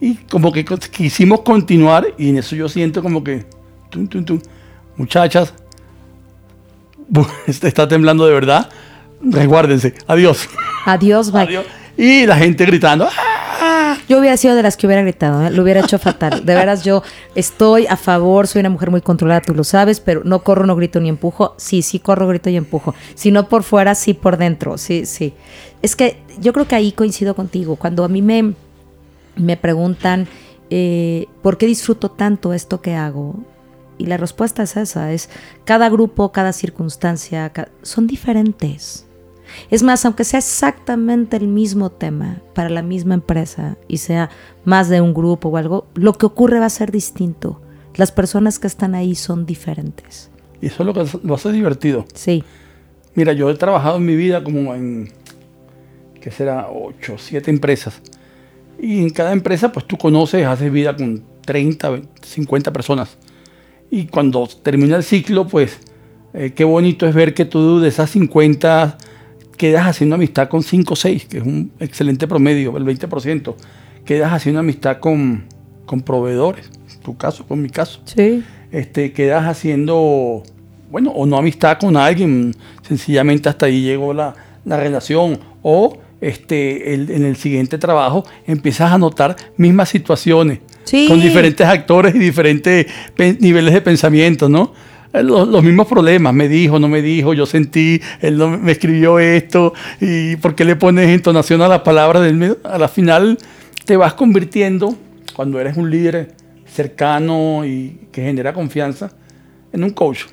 [0.00, 3.44] Y como que quisimos continuar y en eso yo siento como que,
[4.96, 5.52] muchachas,
[7.46, 8.70] está temblando de verdad,
[9.20, 10.48] resguárdense, adiós.
[11.42, 11.66] Adiós.
[11.98, 13.06] Y la gente gritando.
[13.06, 13.35] Ah".
[14.08, 15.50] Yo hubiera sido de las que hubiera gritado, ¿eh?
[15.50, 16.44] lo hubiera hecho fatal.
[16.46, 17.02] De veras, yo
[17.34, 20.76] estoy a favor, soy una mujer muy controlada, tú lo sabes, pero no corro, no
[20.76, 21.54] grito ni empujo.
[21.56, 22.94] Sí, sí corro, grito y empujo.
[23.14, 24.78] Si no por fuera, sí por dentro.
[24.78, 25.34] Sí, sí.
[25.82, 27.76] Es que yo creo que ahí coincido contigo.
[27.76, 28.54] Cuando a mí me,
[29.34, 30.28] me preguntan,
[30.70, 33.34] eh, ¿por qué disfruto tanto esto que hago?
[33.98, 35.30] Y la respuesta es esa, es
[35.64, 37.50] cada grupo, cada circunstancia,
[37.82, 39.05] son diferentes.
[39.70, 44.30] Es más, aunque sea exactamente el mismo tema para la misma empresa y sea
[44.64, 47.60] más de un grupo o algo, lo que ocurre va a ser distinto.
[47.94, 50.30] Las personas que están ahí son diferentes.
[50.60, 52.04] Y eso es lo que lo hace divertido.
[52.14, 52.44] Sí.
[53.14, 55.10] Mira, yo he trabajado en mi vida como en,
[56.20, 56.68] ¿qué será?
[56.70, 58.00] 8, 7 empresas.
[58.78, 63.16] Y en cada empresa, pues tú conoces, haces vida con 30, 50 personas.
[63.90, 65.78] Y cuando termina el ciclo, pues
[66.34, 68.98] eh, qué bonito es ver que tú de esas 50
[69.56, 73.54] quedas haciendo amistad con 5 o 6, que es un excelente promedio, el 20%.
[74.04, 75.44] Quedas haciendo amistad con,
[75.84, 76.70] con proveedores,
[77.02, 78.00] tu caso, con mi caso.
[78.04, 78.44] Sí.
[78.70, 80.42] Este, quedas haciendo,
[80.90, 82.54] bueno, o no amistad con alguien,
[82.86, 85.38] sencillamente hasta ahí llegó la, la relación.
[85.62, 90.60] O este, en el siguiente trabajo empiezas a notar mismas situaciones
[91.08, 92.86] con diferentes actores y diferentes
[93.40, 94.72] niveles de pensamiento, ¿no?
[95.12, 99.18] Eh, los, mismos problemas, me dijo, no me dijo, yo sentí, él no me escribió
[99.18, 102.58] esto, y por qué le pones entonación a las palabras del.
[102.64, 103.38] A la final
[103.84, 104.96] te vas convirtiendo,
[105.34, 106.34] cuando eres un líder
[106.66, 109.10] cercano y que genera confianza,
[109.72, 110.24] en un coach.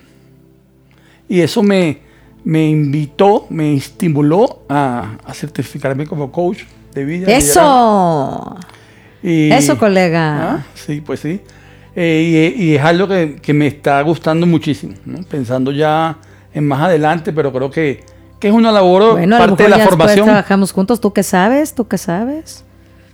[1.29, 1.99] Y eso me,
[2.43, 7.31] me invitó, me estimuló a, certificarme como coach de vida.
[7.31, 8.57] ¡Eso!
[9.21, 10.51] Eso, colega.
[10.51, 10.65] ¿Ah?
[10.73, 11.39] Sí, pues sí.
[11.95, 14.95] Eh, y, es algo que, me está gustando muchísimo,
[15.29, 16.17] pensando ya
[16.53, 18.03] en más adelante, pero creo que,
[18.41, 20.25] es una labor parte de la formación.
[20.25, 21.73] trabajamos juntos, ¿tú qué sabes?
[21.73, 22.65] ¿Tú qué sabes?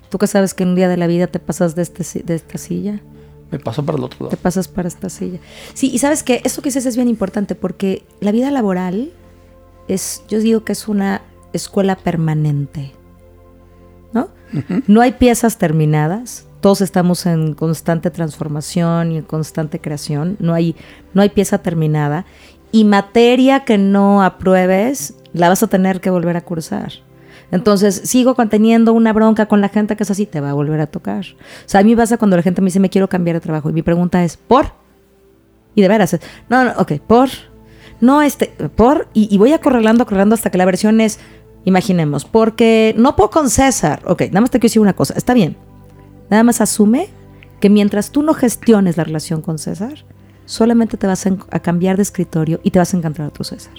[0.09, 2.33] ¿Tú qué sabes que en un día de la vida te pasas de, este, de
[2.33, 2.99] esta silla?
[3.51, 4.29] Me paso para el otro lado.
[4.29, 5.39] Te pasas para esta silla.
[5.75, 9.11] Sí, y sabes que eso que dices es bien importante porque la vida laboral
[9.87, 11.21] es, yo digo que es una
[11.53, 12.91] escuela permanente.
[14.13, 14.29] ¿No?
[14.87, 16.45] No hay piezas terminadas.
[16.61, 20.35] Todos estamos en constante transformación y en constante creación.
[20.39, 20.75] No hay,
[21.13, 22.25] no hay pieza terminada.
[22.71, 26.91] Y materia que no apruebes, la vas a tener que volver a cursar.
[27.51, 30.79] Entonces, sigo conteniendo una bronca con la gente que es así, te va a volver
[30.81, 31.25] a tocar.
[31.25, 33.69] O sea, a mí pasa cuando la gente me dice, me quiero cambiar de trabajo.
[33.69, 34.73] Y mi pregunta es, ¿por?
[35.73, 36.17] Y de veras,
[36.49, 37.29] no, no, ok, ¿por?
[38.01, 41.19] No, este, por, y, voy acorralando, acorralando hasta que la versión es,
[41.65, 44.01] imaginemos, porque no puedo con César.
[44.05, 45.57] Ok, nada más te quiero decir una cosa, está bien.
[46.29, 47.09] Nada más asume
[47.59, 50.05] que mientras tú no gestiones la relación con César,
[50.45, 53.43] solamente te vas a, a cambiar de escritorio y te vas a encontrar a otro
[53.43, 53.73] César.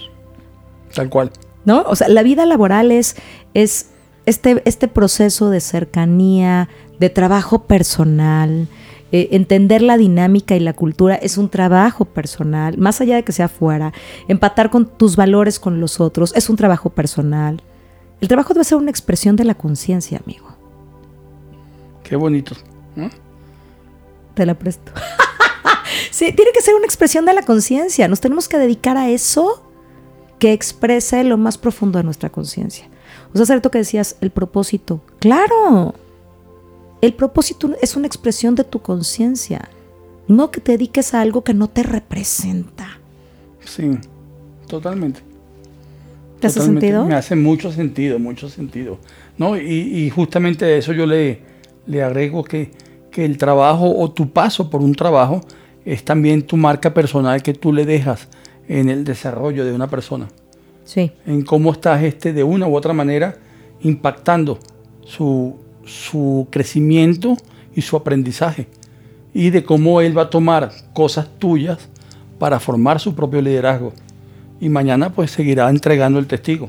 [0.94, 1.30] Tal cual.
[1.64, 1.82] ¿No?
[1.82, 3.16] O sea, la vida laboral es,
[3.54, 3.90] es
[4.26, 8.68] este, este proceso de cercanía, de trabajo personal,
[9.12, 13.32] eh, entender la dinámica y la cultura es un trabajo personal, más allá de que
[13.32, 13.92] sea fuera.
[14.28, 17.62] Empatar con tus valores con los otros es un trabajo personal.
[18.20, 20.46] El trabajo debe ser una expresión de la conciencia, amigo.
[22.10, 22.56] Qué bonito.
[24.34, 24.90] Te la presto.
[26.10, 28.08] sí, tiene que ser una expresión de la conciencia.
[28.08, 29.62] Nos tenemos que dedicar a eso
[30.40, 32.88] que exprese lo más profundo de nuestra conciencia.
[33.32, 35.00] O sea, cierto que decías, el propósito.
[35.20, 35.94] Claro,
[37.00, 39.68] el propósito es una expresión de tu conciencia,
[40.26, 42.98] no que te dediques a algo que no te representa.
[43.64, 43.88] Sí,
[44.66, 45.20] totalmente.
[46.40, 47.04] ¿Te hace sentido?
[47.04, 48.98] Me hace mucho sentido, mucho sentido.
[49.40, 49.56] ¿no?
[49.56, 51.40] Y, justamente a eso yo le,
[51.86, 52.70] le agrego que,
[53.10, 55.40] que el trabajo o tu paso por un trabajo
[55.84, 58.28] es también tu marca personal que tú le dejas
[58.68, 60.28] en el desarrollo de una persona.
[60.84, 61.12] Sí.
[61.26, 63.36] En cómo estás este, de una u otra manera
[63.82, 64.58] impactando
[65.04, 67.36] su, su crecimiento
[67.74, 68.66] y su aprendizaje
[69.32, 71.88] y de cómo él va a tomar cosas tuyas
[72.38, 73.92] para formar su propio liderazgo.
[74.60, 76.68] Y mañana pues seguirá entregando el testigo.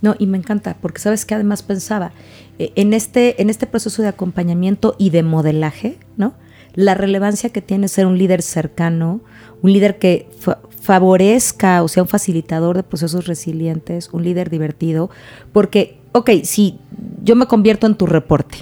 [0.00, 2.12] No, y me encanta, porque sabes que además pensaba,
[2.58, 6.34] en, este, en este proceso de acompañamiento y de modelaje, ¿no?
[6.74, 9.20] La relevancia que tiene ser un líder cercano,
[9.62, 10.28] un líder que
[10.80, 15.10] favorezca o sea un facilitador de procesos resilientes, un líder divertido,
[15.52, 16.78] porque, ok, si
[17.22, 18.58] yo me convierto en tu reporte,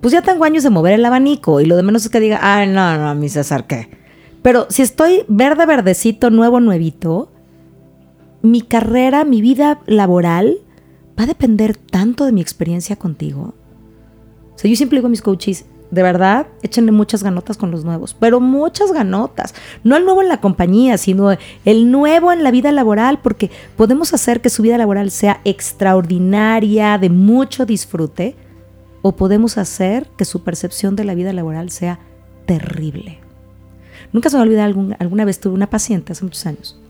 [0.00, 2.38] pues ya tengo años de mover el abanico y lo de menos es que diga,
[2.42, 3.88] ay, no, no, mi César, ¿qué?
[4.42, 7.32] Pero si estoy verde, verdecito, nuevo, nuevito,
[8.42, 10.58] mi carrera, mi vida laboral
[11.18, 13.54] va a depender tanto de mi experiencia contigo.
[14.54, 17.84] O sea, yo siempre digo a mis coaches, de verdad, échenle muchas ganotas con los
[17.84, 19.54] nuevos, pero muchas ganotas.
[19.84, 24.12] No el nuevo en la compañía, sino el nuevo en la vida laboral, porque podemos
[24.12, 28.34] hacer que su vida laboral sea extraordinaria, de mucho disfrute,
[29.02, 32.00] o podemos hacer que su percepción de la vida laboral sea
[32.46, 33.20] terrible.
[34.12, 36.80] Nunca se me olvida, alguna vez tuve una paciente hace muchos años,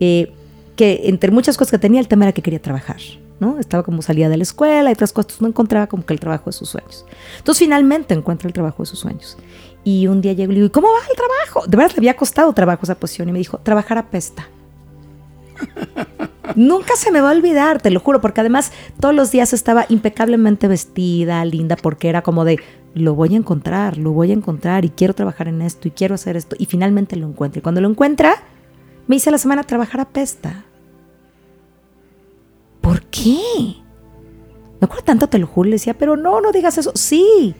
[0.00, 0.32] eh,
[0.76, 3.00] que entre muchas cosas que tenía, el tema era que quería trabajar.
[3.42, 3.58] ¿No?
[3.58, 6.44] Estaba como salida de la escuela y otras cosas, no encontraba como que el trabajo
[6.46, 7.04] de sus sueños.
[7.38, 9.36] Entonces finalmente encuentra el trabajo de sus sueños.
[9.84, 11.66] Y un día llego y le digo, ¿cómo va el trabajo?
[11.66, 14.48] De verdad le había costado trabajo esa posición y me dijo, trabajar apesta.
[16.54, 19.86] Nunca se me va a olvidar, te lo juro, porque además todos los días estaba
[19.88, 22.60] impecablemente vestida, linda, porque era como de,
[22.94, 26.14] lo voy a encontrar, lo voy a encontrar y quiero trabajar en esto y quiero
[26.14, 26.54] hacer esto.
[26.58, 27.58] Y finalmente lo encuentro.
[27.58, 28.34] Y cuando lo encuentra,
[29.08, 30.64] me hice la semana a trabajar a pesta.
[30.64, 30.71] ¿Por
[33.12, 33.38] qué?
[34.80, 36.90] Me acuerdo tanto, te lo juro, le decía, pero no, no digas eso.
[36.96, 37.54] Sí.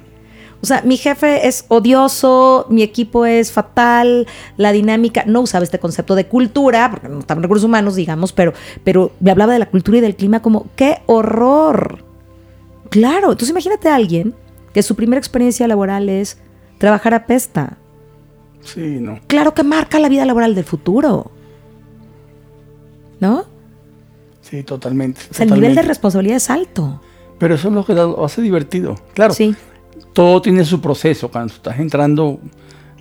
[0.60, 5.78] O sea, mi jefe es odioso, mi equipo es fatal, la dinámica, no usaba este
[5.78, 9.70] concepto de cultura, porque no estaban recursos humanos, digamos, pero, pero me hablaba de la
[9.70, 12.04] cultura y del clima como, ¡qué horror!
[12.90, 14.34] Claro, entonces imagínate a alguien
[14.72, 16.38] que su primera experiencia laboral es
[16.78, 17.78] trabajar a pesta.
[18.62, 19.20] Sí, no.
[19.26, 21.30] Claro que marca la vida laboral del futuro.
[23.20, 23.51] ¿No?
[24.52, 25.22] Sí, totalmente.
[25.30, 27.00] O sea, el nivel de responsabilidad es alto.
[27.38, 28.96] Pero eso es lo que lo hace divertido.
[29.14, 29.32] Claro.
[29.32, 29.56] Sí.
[30.12, 31.30] Todo tiene su proceso.
[31.30, 32.38] Cuando estás entrando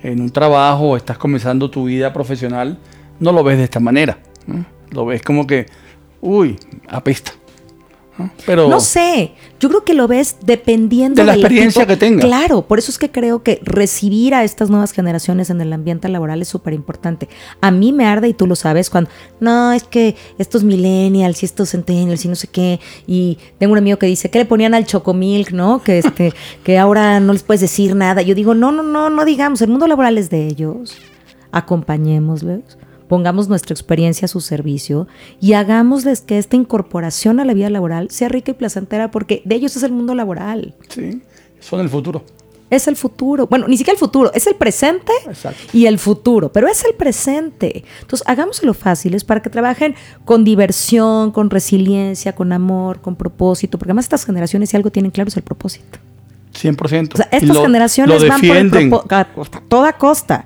[0.02, 2.78] en un trabajo o estás comenzando tu vida profesional,
[3.20, 4.18] no lo ves de esta manera.
[4.46, 4.64] ¿no?
[4.92, 5.66] Lo ves como que,
[6.22, 7.32] uy, apesta.
[8.22, 8.32] ¿No?
[8.46, 12.20] Pero No sé, yo creo que lo ves dependiendo De la experiencia que tenga.
[12.20, 16.08] Claro, por eso es que creo que recibir a estas nuevas generaciones en el ambiente
[16.08, 17.28] laboral es súper importante.
[17.60, 21.46] A mí me arde, y tú lo sabes, cuando, no, es que estos millennials y
[21.46, 24.74] estos centennials y no sé qué, y tengo un amigo que dice, ¿qué le ponían
[24.74, 25.82] al chocomilk, no?
[25.82, 26.32] Que, este,
[26.64, 28.22] que ahora no les puedes decir nada.
[28.22, 30.96] Yo digo, no, no, no, no digamos, el mundo laboral es de ellos,
[31.52, 32.78] acompañémoslos.
[33.08, 35.06] Pongamos nuestra experiencia a su servicio
[35.40, 39.54] y hagámosles que esta incorporación a la vida laboral sea rica y placentera porque de
[39.56, 40.74] ellos es el mundo laboral.
[40.88, 41.20] sí,
[41.60, 42.24] son el futuro.
[42.70, 43.46] Es el futuro.
[43.48, 45.60] Bueno, ni siquiera el futuro, es el presente Exacto.
[45.74, 47.84] y el futuro, pero es el presente.
[48.00, 53.90] Entonces, hagámoslo fáciles para que trabajen con diversión, con resiliencia, con amor, con propósito, porque
[53.90, 55.98] además estas generaciones, si algo tienen claro, es el propósito.
[56.54, 57.14] 100%.
[57.14, 59.24] O sea, estas lo- generaciones lo van por el a
[59.68, 60.44] toda costa.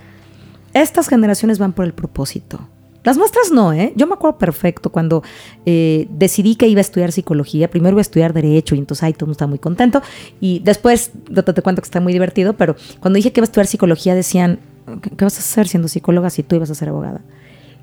[0.76, 2.60] Estas generaciones van por el propósito.
[3.02, 3.94] Las nuestras no, ¿eh?
[3.96, 5.22] Yo me acuerdo perfecto cuando
[5.64, 7.70] eh, decidí que iba a estudiar psicología.
[7.70, 10.02] Primero iba a estudiar derecho y entonces ahí todo mundo estaba muy contento.
[10.38, 13.48] Y después, te, te cuento que está muy divertido, pero cuando dije que iba a
[13.48, 14.58] estudiar psicología decían,
[15.16, 17.22] ¿qué, vas a hacer siendo psicóloga si tú ibas a ser abogada?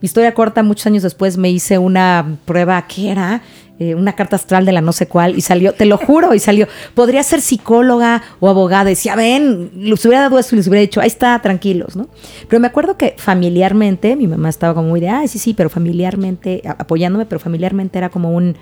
[0.01, 3.41] Historia corta, muchos años después me hice una prueba, ¿qué era?
[3.79, 6.39] Eh, una carta astral de la no sé cuál, y salió, te lo juro, y
[6.39, 8.85] salió, podría ser psicóloga o abogada.
[8.85, 12.07] Decía, ven, les hubiera dado eso y les hubiera dicho, ahí está, tranquilos, ¿no?
[12.47, 15.71] Pero me acuerdo que familiarmente, mi mamá estaba como muy de, ay, sí, sí, pero
[15.71, 18.55] familiarmente, apoyándome, pero familiarmente era como un,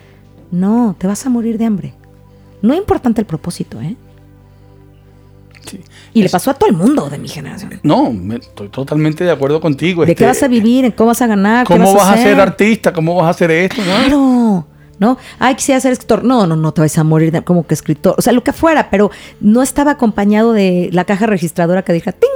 [0.50, 1.93] no, te vas a morir de hambre.
[2.62, 3.97] No es importante el propósito, ¿eh?
[5.69, 5.80] Sí.
[6.13, 7.80] Y le pasó a todo el mundo de mi generación.
[7.84, 10.06] No, me- estoy totalmente de acuerdo contigo.
[10.06, 10.86] ¿De Este, qué vas a vivir?
[10.86, 11.67] ¿En ¿Cómo vas a ganar?
[11.67, 12.91] ¿Qué ¿Cómo vas a ser artista?
[12.93, 13.82] ¿Cómo vas a hacer esto?
[13.82, 14.10] Claro.
[14.17, 14.70] ¿No?
[15.39, 16.23] Ay, quisiera ser escritor.
[16.23, 18.15] No, no, no te vas a morir como que escritor.
[18.17, 19.09] O sea, lo que fuera, pero
[19.39, 22.29] no estaba acompañado de la caja registradora que dijera, ting,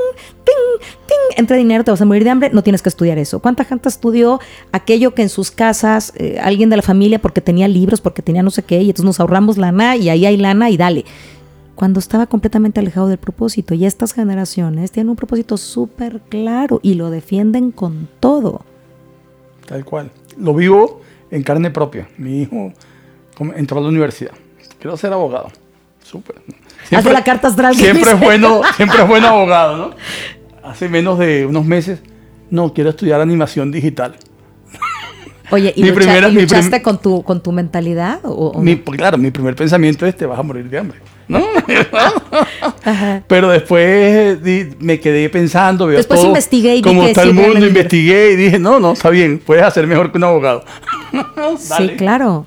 [0.44, 3.40] ting, ting, entre dinero, te vas a morir de hambre, no tienes que estudiar eso.
[3.40, 4.40] ¿Cuánta gente estudió
[4.72, 8.42] aquello que en sus casas, eh, alguien de la familia, porque tenía libros, porque tenía
[8.42, 11.06] no sé qué, y entonces nos ahorramos lana y ahí hay lana y dale?
[11.76, 13.74] Cuando estaba completamente alejado del propósito.
[13.76, 18.62] Y estas generaciones tienen un propósito súper claro y lo defienden con todo.
[19.68, 20.10] Tal cual.
[20.38, 21.02] Lo vivo
[21.32, 22.08] en carne propia.
[22.18, 22.72] Mi hijo
[23.56, 24.32] entró a la universidad.
[24.80, 25.52] Quiero ser abogado.
[26.04, 26.36] Súper.
[26.92, 29.96] Hazle la carta astral que Siempre es bueno, siempre es bueno abogado, ¿no?
[30.64, 32.00] Hace menos de unos meses,
[32.50, 34.16] no, quiero estudiar animación digital.
[35.52, 38.20] Oye, ¿y, Mi lucha- primera- y mi luchaste prim- con, tu, con tu mentalidad?
[38.24, 38.84] O, o Mi- no?
[38.92, 41.00] claro, mi primer pensamiento es te vas a morir de hambre.
[41.28, 41.40] ¿no?
[42.84, 43.24] Ajá.
[43.28, 44.40] Pero después
[44.80, 48.36] me quedé pensando, veo Después todo, investigué y como está sí el mundo, investigué y
[48.36, 50.64] dije, no, no, está bien, puedes hacer mejor que un abogado.
[51.58, 52.46] Sí, claro.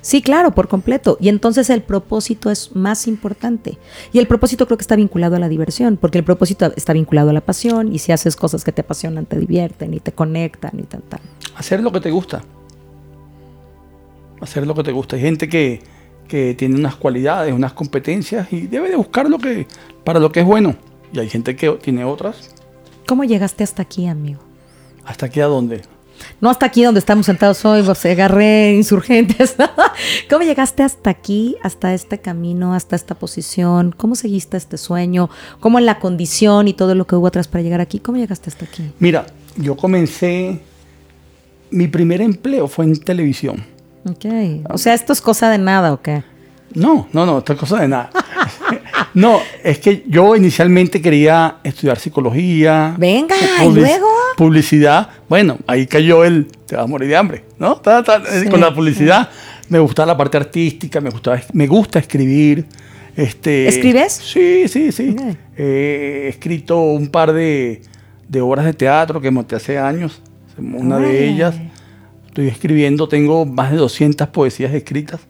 [0.00, 1.16] Sí, claro, por completo.
[1.20, 3.78] Y entonces el propósito es más importante.
[4.12, 7.30] Y el propósito creo que está vinculado a la diversión, porque el propósito está vinculado
[7.30, 7.92] a la pasión.
[7.92, 11.20] Y si haces cosas que te apasionan, te divierten y te conectan y tal, tal.
[11.54, 12.42] Hacer lo que te gusta.
[14.40, 15.14] Hacer lo que te gusta.
[15.14, 15.82] Hay gente que,
[16.32, 19.66] que tiene unas cualidades, unas competencias y debe de buscar lo que,
[20.02, 20.74] para lo que es bueno.
[21.12, 22.48] Y hay gente que tiene otras.
[23.06, 24.40] ¿Cómo llegaste hasta aquí, amigo?
[25.04, 25.82] ¿Hasta aquí a dónde?
[26.40, 29.56] No hasta aquí donde estamos sentados hoy, pues, agarré insurgentes.
[30.30, 33.94] ¿Cómo llegaste hasta aquí, hasta este camino, hasta esta posición?
[33.94, 35.28] ¿Cómo seguiste este sueño?
[35.60, 37.98] ¿Cómo en la condición y todo lo que hubo atrás para llegar aquí?
[37.98, 38.90] ¿Cómo llegaste hasta aquí?
[39.00, 39.26] Mira,
[39.58, 40.62] yo comencé,
[41.70, 43.71] mi primer empleo fue en televisión.
[44.04, 44.24] Ok.
[44.70, 46.22] O sea, ¿esto es cosa de nada o qué?
[46.74, 48.10] No, no, no, esta cosa de nada.
[49.14, 52.94] no, es que yo inicialmente quería estudiar psicología.
[52.98, 54.08] Venga, ¿y luego?
[54.36, 55.08] Publicidad.
[55.28, 57.76] Bueno, ahí cayó el, te vas a morir de hambre, ¿no?
[57.76, 59.28] Ta, ta, eh, Sí, con la publicidad.
[59.68, 62.66] me gustaba la parte artística, me, gustaba, me gusta escribir.
[63.14, 64.12] Este, ¿Escribes?
[64.12, 65.14] Sí, sí, sí.
[65.56, 67.82] Eh, he escrito un par de,
[68.28, 70.22] de obras de teatro que monté hace años.
[70.56, 71.54] Una de ellas
[72.32, 75.20] estoy escribiendo, tengo más de 200 poesías escritas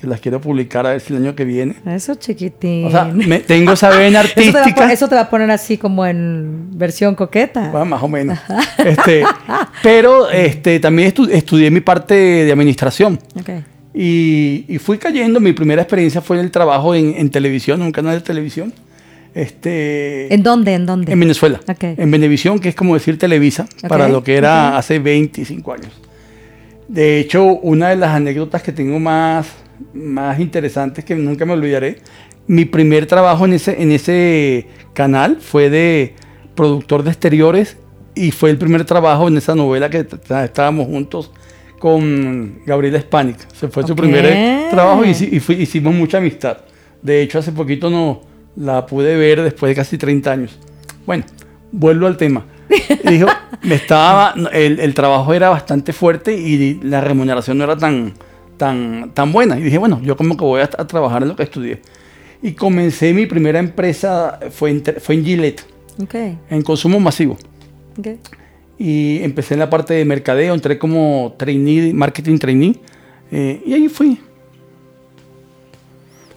[0.00, 1.74] que las quiero publicar a ver si el año que viene.
[1.86, 2.86] Eso chiquitín.
[2.86, 4.92] O sea, me- tengo esa vena eso, te va a artística.
[4.92, 7.70] eso te va a poner así como en versión coqueta.
[7.70, 8.38] Bueno, más o menos.
[8.78, 9.22] Este,
[9.82, 13.18] pero este, también estu- estudié mi parte de administración.
[13.94, 15.38] Y, y fui cayendo.
[15.40, 18.72] Mi primera experiencia fue en el trabajo en, en televisión, en un canal de televisión.
[19.34, 20.74] Este, ¿En dónde?
[20.74, 21.12] ¿En dónde?
[21.12, 21.60] en Venezuela.
[21.80, 25.92] En Venevisión, que es como decir Televisa, para lo que era hace 25 años.
[26.92, 29.46] De hecho, una de las anécdotas que tengo más,
[29.94, 31.98] más interesantes que nunca me olvidaré,
[32.46, 36.14] mi primer trabajo en ese, en ese canal fue de
[36.54, 37.78] productor de exteriores
[38.14, 40.06] y fue el primer trabajo en esa novela que
[40.44, 41.30] estábamos juntos
[41.78, 43.38] con Gabriela Spanik.
[43.54, 46.58] Se fue su primer eh, trabajo y, hici- y fui- hicimos mucha amistad.
[47.00, 48.20] De hecho, hace poquito no
[48.54, 50.58] la pude ver después de casi 30 años.
[51.06, 51.24] Bueno,
[51.72, 52.44] vuelvo al tema.
[53.04, 53.26] Dijo,
[53.62, 58.14] me estaba, el, el trabajo era bastante fuerte y la remuneración no era tan,
[58.56, 59.58] tan, tan buena.
[59.58, 61.80] Y dije, bueno, yo como que voy a, a trabajar en lo que estudié.
[62.42, 65.64] Y comencé mi primera empresa, fue en, fue en Gillette,
[66.02, 66.14] Ok.
[66.50, 67.36] en consumo masivo.
[67.98, 68.08] ok.
[68.78, 72.74] Y empecé en la parte de mercadeo, entré como trainee, marketing trainee,
[73.30, 74.18] eh, y ahí fui.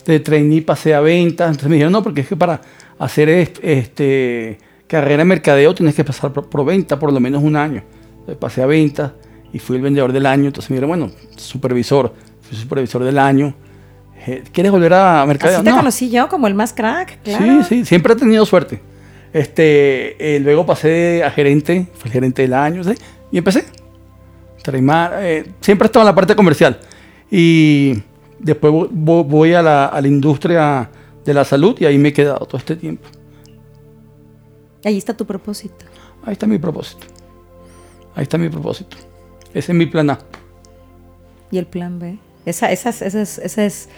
[0.05, 2.61] De trainee pasé a ventas, entonces me dijeron, no, porque es que para
[2.99, 7.41] hacer est- este, carrera en mercadeo tienes que pasar por, por venta por lo menos
[7.43, 7.83] un año.
[8.11, 9.11] Entonces pasé a ventas
[9.53, 13.53] y fui el vendedor del año, entonces me dijeron, bueno, supervisor, fui supervisor del año.
[14.27, 15.57] Eh, ¿Quieres volver a mercadeo?
[15.57, 15.77] Así te No.
[15.77, 17.45] conocí yo como el más crack, claro.
[17.45, 18.81] Sí, sí, siempre he tenido suerte.
[19.33, 22.91] Este, eh, luego pasé a gerente, fui el gerente del año, ¿sí?
[23.31, 23.65] y empecé.
[24.63, 26.79] Traimar, eh, siempre he estado en la parte comercial.
[27.29, 27.93] Y
[28.39, 30.89] después vo- vo- voy a la, a la industria
[31.23, 33.07] de la salud y ahí me he quedado todo este tiempo.
[34.85, 35.83] Ahí está tu propósito.
[36.25, 37.07] Ahí está mi propósito.
[38.15, 38.95] Ahí está mi propósito.
[39.53, 40.19] Ese es mi plan A.
[41.51, 42.17] ¿Y el plan B?
[42.45, 43.89] Esa, esa, es- esa, es, esa es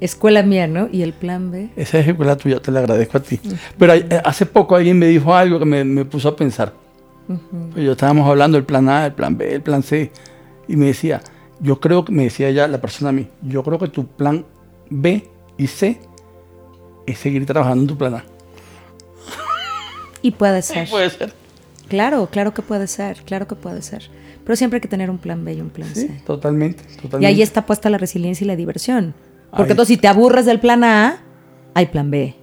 [0.00, 0.88] escuela mía, ¿no?
[0.90, 1.70] ¿Y el plan B?
[1.76, 3.40] Esa es la tuya, te la agradezco a ti.
[3.78, 6.72] Pero eh, hace poco alguien me dijo algo que me, me puso a pensar.
[7.72, 10.12] Pues Yo estábamos hablando del plan A, el plan B, el plan C.
[10.68, 11.20] Y me decía,
[11.60, 14.44] yo creo que, me decía ya la persona a mí, yo creo que tu plan
[14.90, 15.28] B
[15.58, 16.00] y C
[17.06, 18.24] es seguir trabajando en tu plan A.
[20.22, 20.88] Y puede ser.
[20.88, 21.32] Puede ser.
[21.88, 24.08] Claro, claro que puede ser, claro que puede ser.
[24.44, 26.22] Pero siempre hay que tener un plan B y un plan Sí, C.
[26.26, 27.22] totalmente, totalmente.
[27.22, 29.14] Y ahí está puesta la resiliencia y la diversión.
[29.50, 29.70] Porque Ahí.
[29.70, 31.22] entonces si te aburres del plan A,
[31.74, 32.34] hay plan B.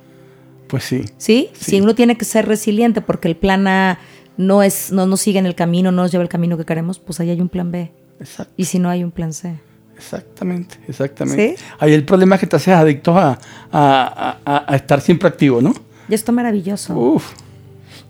[0.68, 1.50] Pues sí, ¿Sí?
[1.54, 1.72] Sí.
[1.72, 4.00] Si uno tiene que ser resiliente porque el plan A
[4.38, 7.00] no es, no nos sigue en el camino, no nos lleva el camino que queremos,
[7.00, 7.92] pues ahí hay un plan B.
[8.20, 9.56] exacto, Y si no hay un plan C.
[9.96, 11.56] exactamente, exactamente.
[11.58, 11.64] ¿Sí?
[11.80, 13.38] Ahí el problema es que te haces adicto a,
[13.72, 15.74] a- a- a estar siempre activo, ¿no?
[16.10, 16.94] Y esto maravilloso.
[16.98, 17.32] Uf,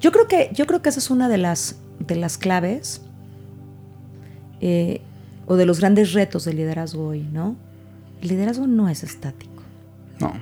[0.04, 3.00] Yo creo que, yo creo que esa es una de las, de las claves
[4.60, 5.00] eh,
[5.48, 7.56] o de los grandes retos del liderazgo hoy, ¿no?
[8.22, 9.64] El liderazgo no es estático.
[10.20, 10.34] no,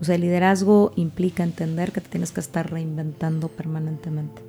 [0.00, 4.42] O sea, el liderazgo implica entender que te tienes que estar reinventando permanentemente.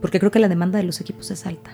[0.00, 1.70] Porque creo que la demanda de los equipos es alta.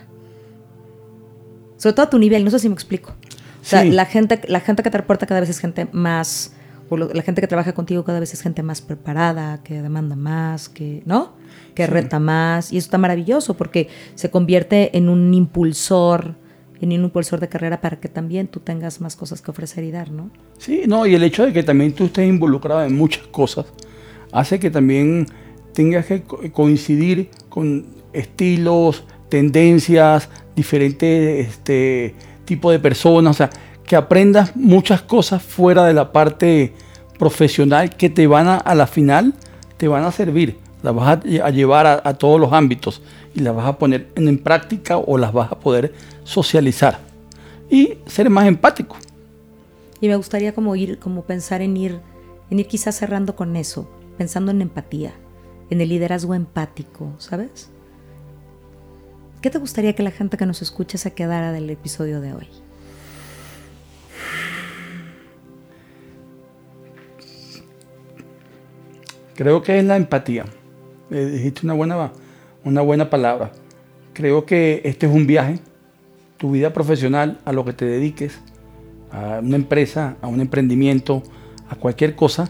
[1.77, 3.11] Sobre todo a tu nivel, no sé si me explico.
[3.59, 3.89] O sea, Sí.
[3.89, 6.53] la, gente, la gente que te reporta cada vez es gente más,
[6.89, 10.15] o lo- la gente que trabaja contigo cada vez es gente más preparada, que demanda
[10.15, 11.33] más, que, ¿no?
[11.75, 11.91] Que Sí.
[11.91, 12.71] reta más.
[12.73, 16.35] Y eso está maravilloso porque se convierte en un impulsor,
[16.81, 19.91] en un impulsor de carrera para que también tú tengas más cosas que ofrecer y
[19.91, 20.29] dar, ¿no?
[20.57, 23.65] Sí, no, y el hecho de que también tú estés involucrado en muchas cosas
[24.31, 25.25] hace que también
[25.73, 32.13] tengas que co- coincidir con estilos, tendencias, diferentes este,
[32.45, 33.49] tipos de personas, o sea,
[33.85, 36.73] que aprendas muchas cosas fuera de la parte
[37.19, 39.33] profesional que te van a, a la final,
[39.77, 43.01] te van a servir, las vas a, lle- a llevar a, todos los ámbitos
[43.35, 46.99] y las vas a poner en, en práctica o las vas a poder socializar
[47.69, 48.95] y ser más empático.
[50.01, 51.99] Y me gustaría como ir, como pensar en ir,
[52.49, 55.13] en ir quizás cerrando con eso, pensando en empatía,
[55.69, 57.69] en el liderazgo empático, ¿sabes?
[59.41, 62.47] ¿Qué te gustaría que la gente que nos escucha se quedara del episodio de hoy?
[69.35, 70.45] Creo que es la empatía.
[71.09, 72.11] Eh, dijiste una buena,
[72.63, 73.51] una buena palabra.
[74.13, 75.59] Creo que este es un viaje,
[76.37, 78.39] tu vida profesional, a lo que te dediques,
[79.11, 81.23] a una empresa, a un emprendimiento,
[81.69, 82.49] a cualquier cosa,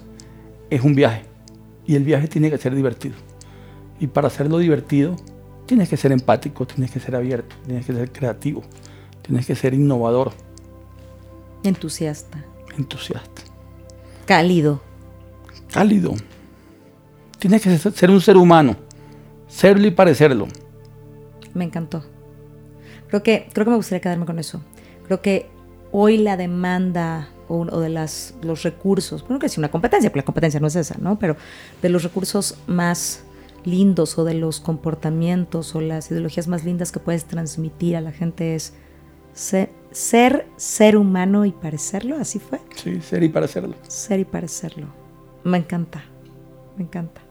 [0.70, 1.24] es un viaje.
[1.86, 3.16] Y el viaje tiene que ser divertido.
[4.00, 5.16] Y para hacerlo divertido,
[5.66, 8.64] tienes que ser empático, tienes que ser abierto, tienes que ser creativo,
[9.22, 10.32] tienes que ser innovador.
[11.64, 12.44] Entusiasta.
[12.78, 13.42] Entusiasta.
[14.26, 14.82] Cálido.
[15.72, 16.14] Cálido.
[17.44, 18.78] Tienes que ser un ser humano.
[19.50, 20.48] Serlo y parecerlo.
[21.54, 22.02] Me encantó.
[23.10, 24.62] Creo que, creo que me gustaría quedarme con eso.
[25.08, 25.50] Creo que
[25.92, 30.26] hoy la demanda o, de las, los recursos, bueno, que es una competencia, pero la
[30.26, 31.20] competencia no es esa, ¿no?
[31.20, 31.36] Pero
[31.82, 33.26] de los recursos más
[33.66, 38.14] lindos o de los comportamientos o las ideologías más lindas que puedes transmitir a la
[38.14, 38.74] gente es
[39.34, 42.62] ser, ser, humano y parecerlo, así fue.
[42.82, 43.76] Sí, ser y parecerlo.
[43.86, 44.88] Ser y parecerlo.
[45.44, 46.06] Me encanta,
[46.78, 47.23] me encanta.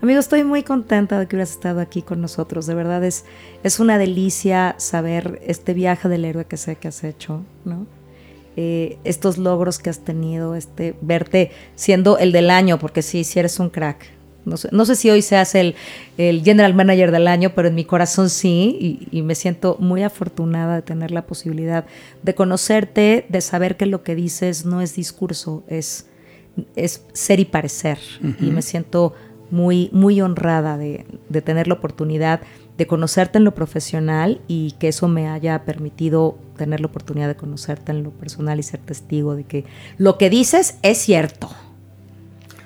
[0.00, 2.66] Amigo, estoy muy contenta de que hubieras estado aquí con nosotros.
[2.66, 3.24] De verdad es,
[3.64, 7.86] es una delicia saber este viaje del héroe que sé que has hecho, ¿no?
[8.56, 13.40] Eh, estos logros que has tenido, este, verte siendo el del año, porque sí, sí
[13.40, 14.06] eres un crack.
[14.44, 15.74] No sé, no sé si hoy seas el,
[16.16, 20.76] el, general manager del año, pero en mi corazón sí, y, me siento muy afortunada
[20.76, 21.86] de tener la posibilidad
[22.22, 26.06] de conocerte, de saber que lo que dices no es discurso, es,
[26.76, 27.98] es ser y parecer.
[28.40, 29.12] Y me siento
[29.50, 32.40] muy, muy honrada de, de tener la oportunidad
[32.78, 37.34] de conocerte en lo profesional y que eso me haya permitido tener la oportunidad de
[37.34, 39.64] conocerte en lo personal y ser testigo de que
[39.98, 41.50] lo que dices es cierto.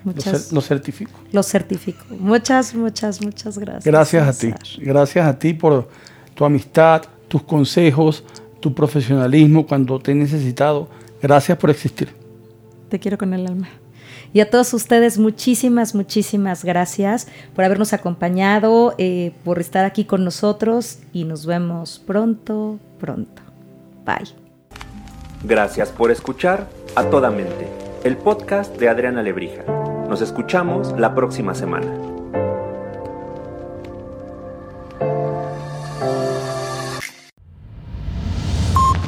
[0.04, 1.12] Muchas, lo, certifico.
[1.32, 2.04] Lo certifico.
[2.10, 3.84] Muchas, muchas, muchas gracias.
[3.84, 4.52] Gracias a ti.
[4.78, 5.88] Gracias a ti por
[6.34, 8.24] tu amistad, tus consejos,
[8.60, 10.88] tu profesionalismo cuando te he necesitado.
[11.22, 12.08] Gracias por existir.
[12.88, 13.68] Te quiero con el alma.
[14.32, 20.24] Y a todos ustedes, muchísimas, muchísimas gracias por habernos acompañado, eh, por estar aquí con
[20.24, 23.42] nosotros y nos vemos pronto, pronto.
[24.06, 24.34] Bye.
[25.44, 27.68] Gracias por escuchar a toda mente,
[28.04, 29.64] el podcast de Adriana Lebrija.
[30.08, 32.11] Nos escuchamos la próxima semana.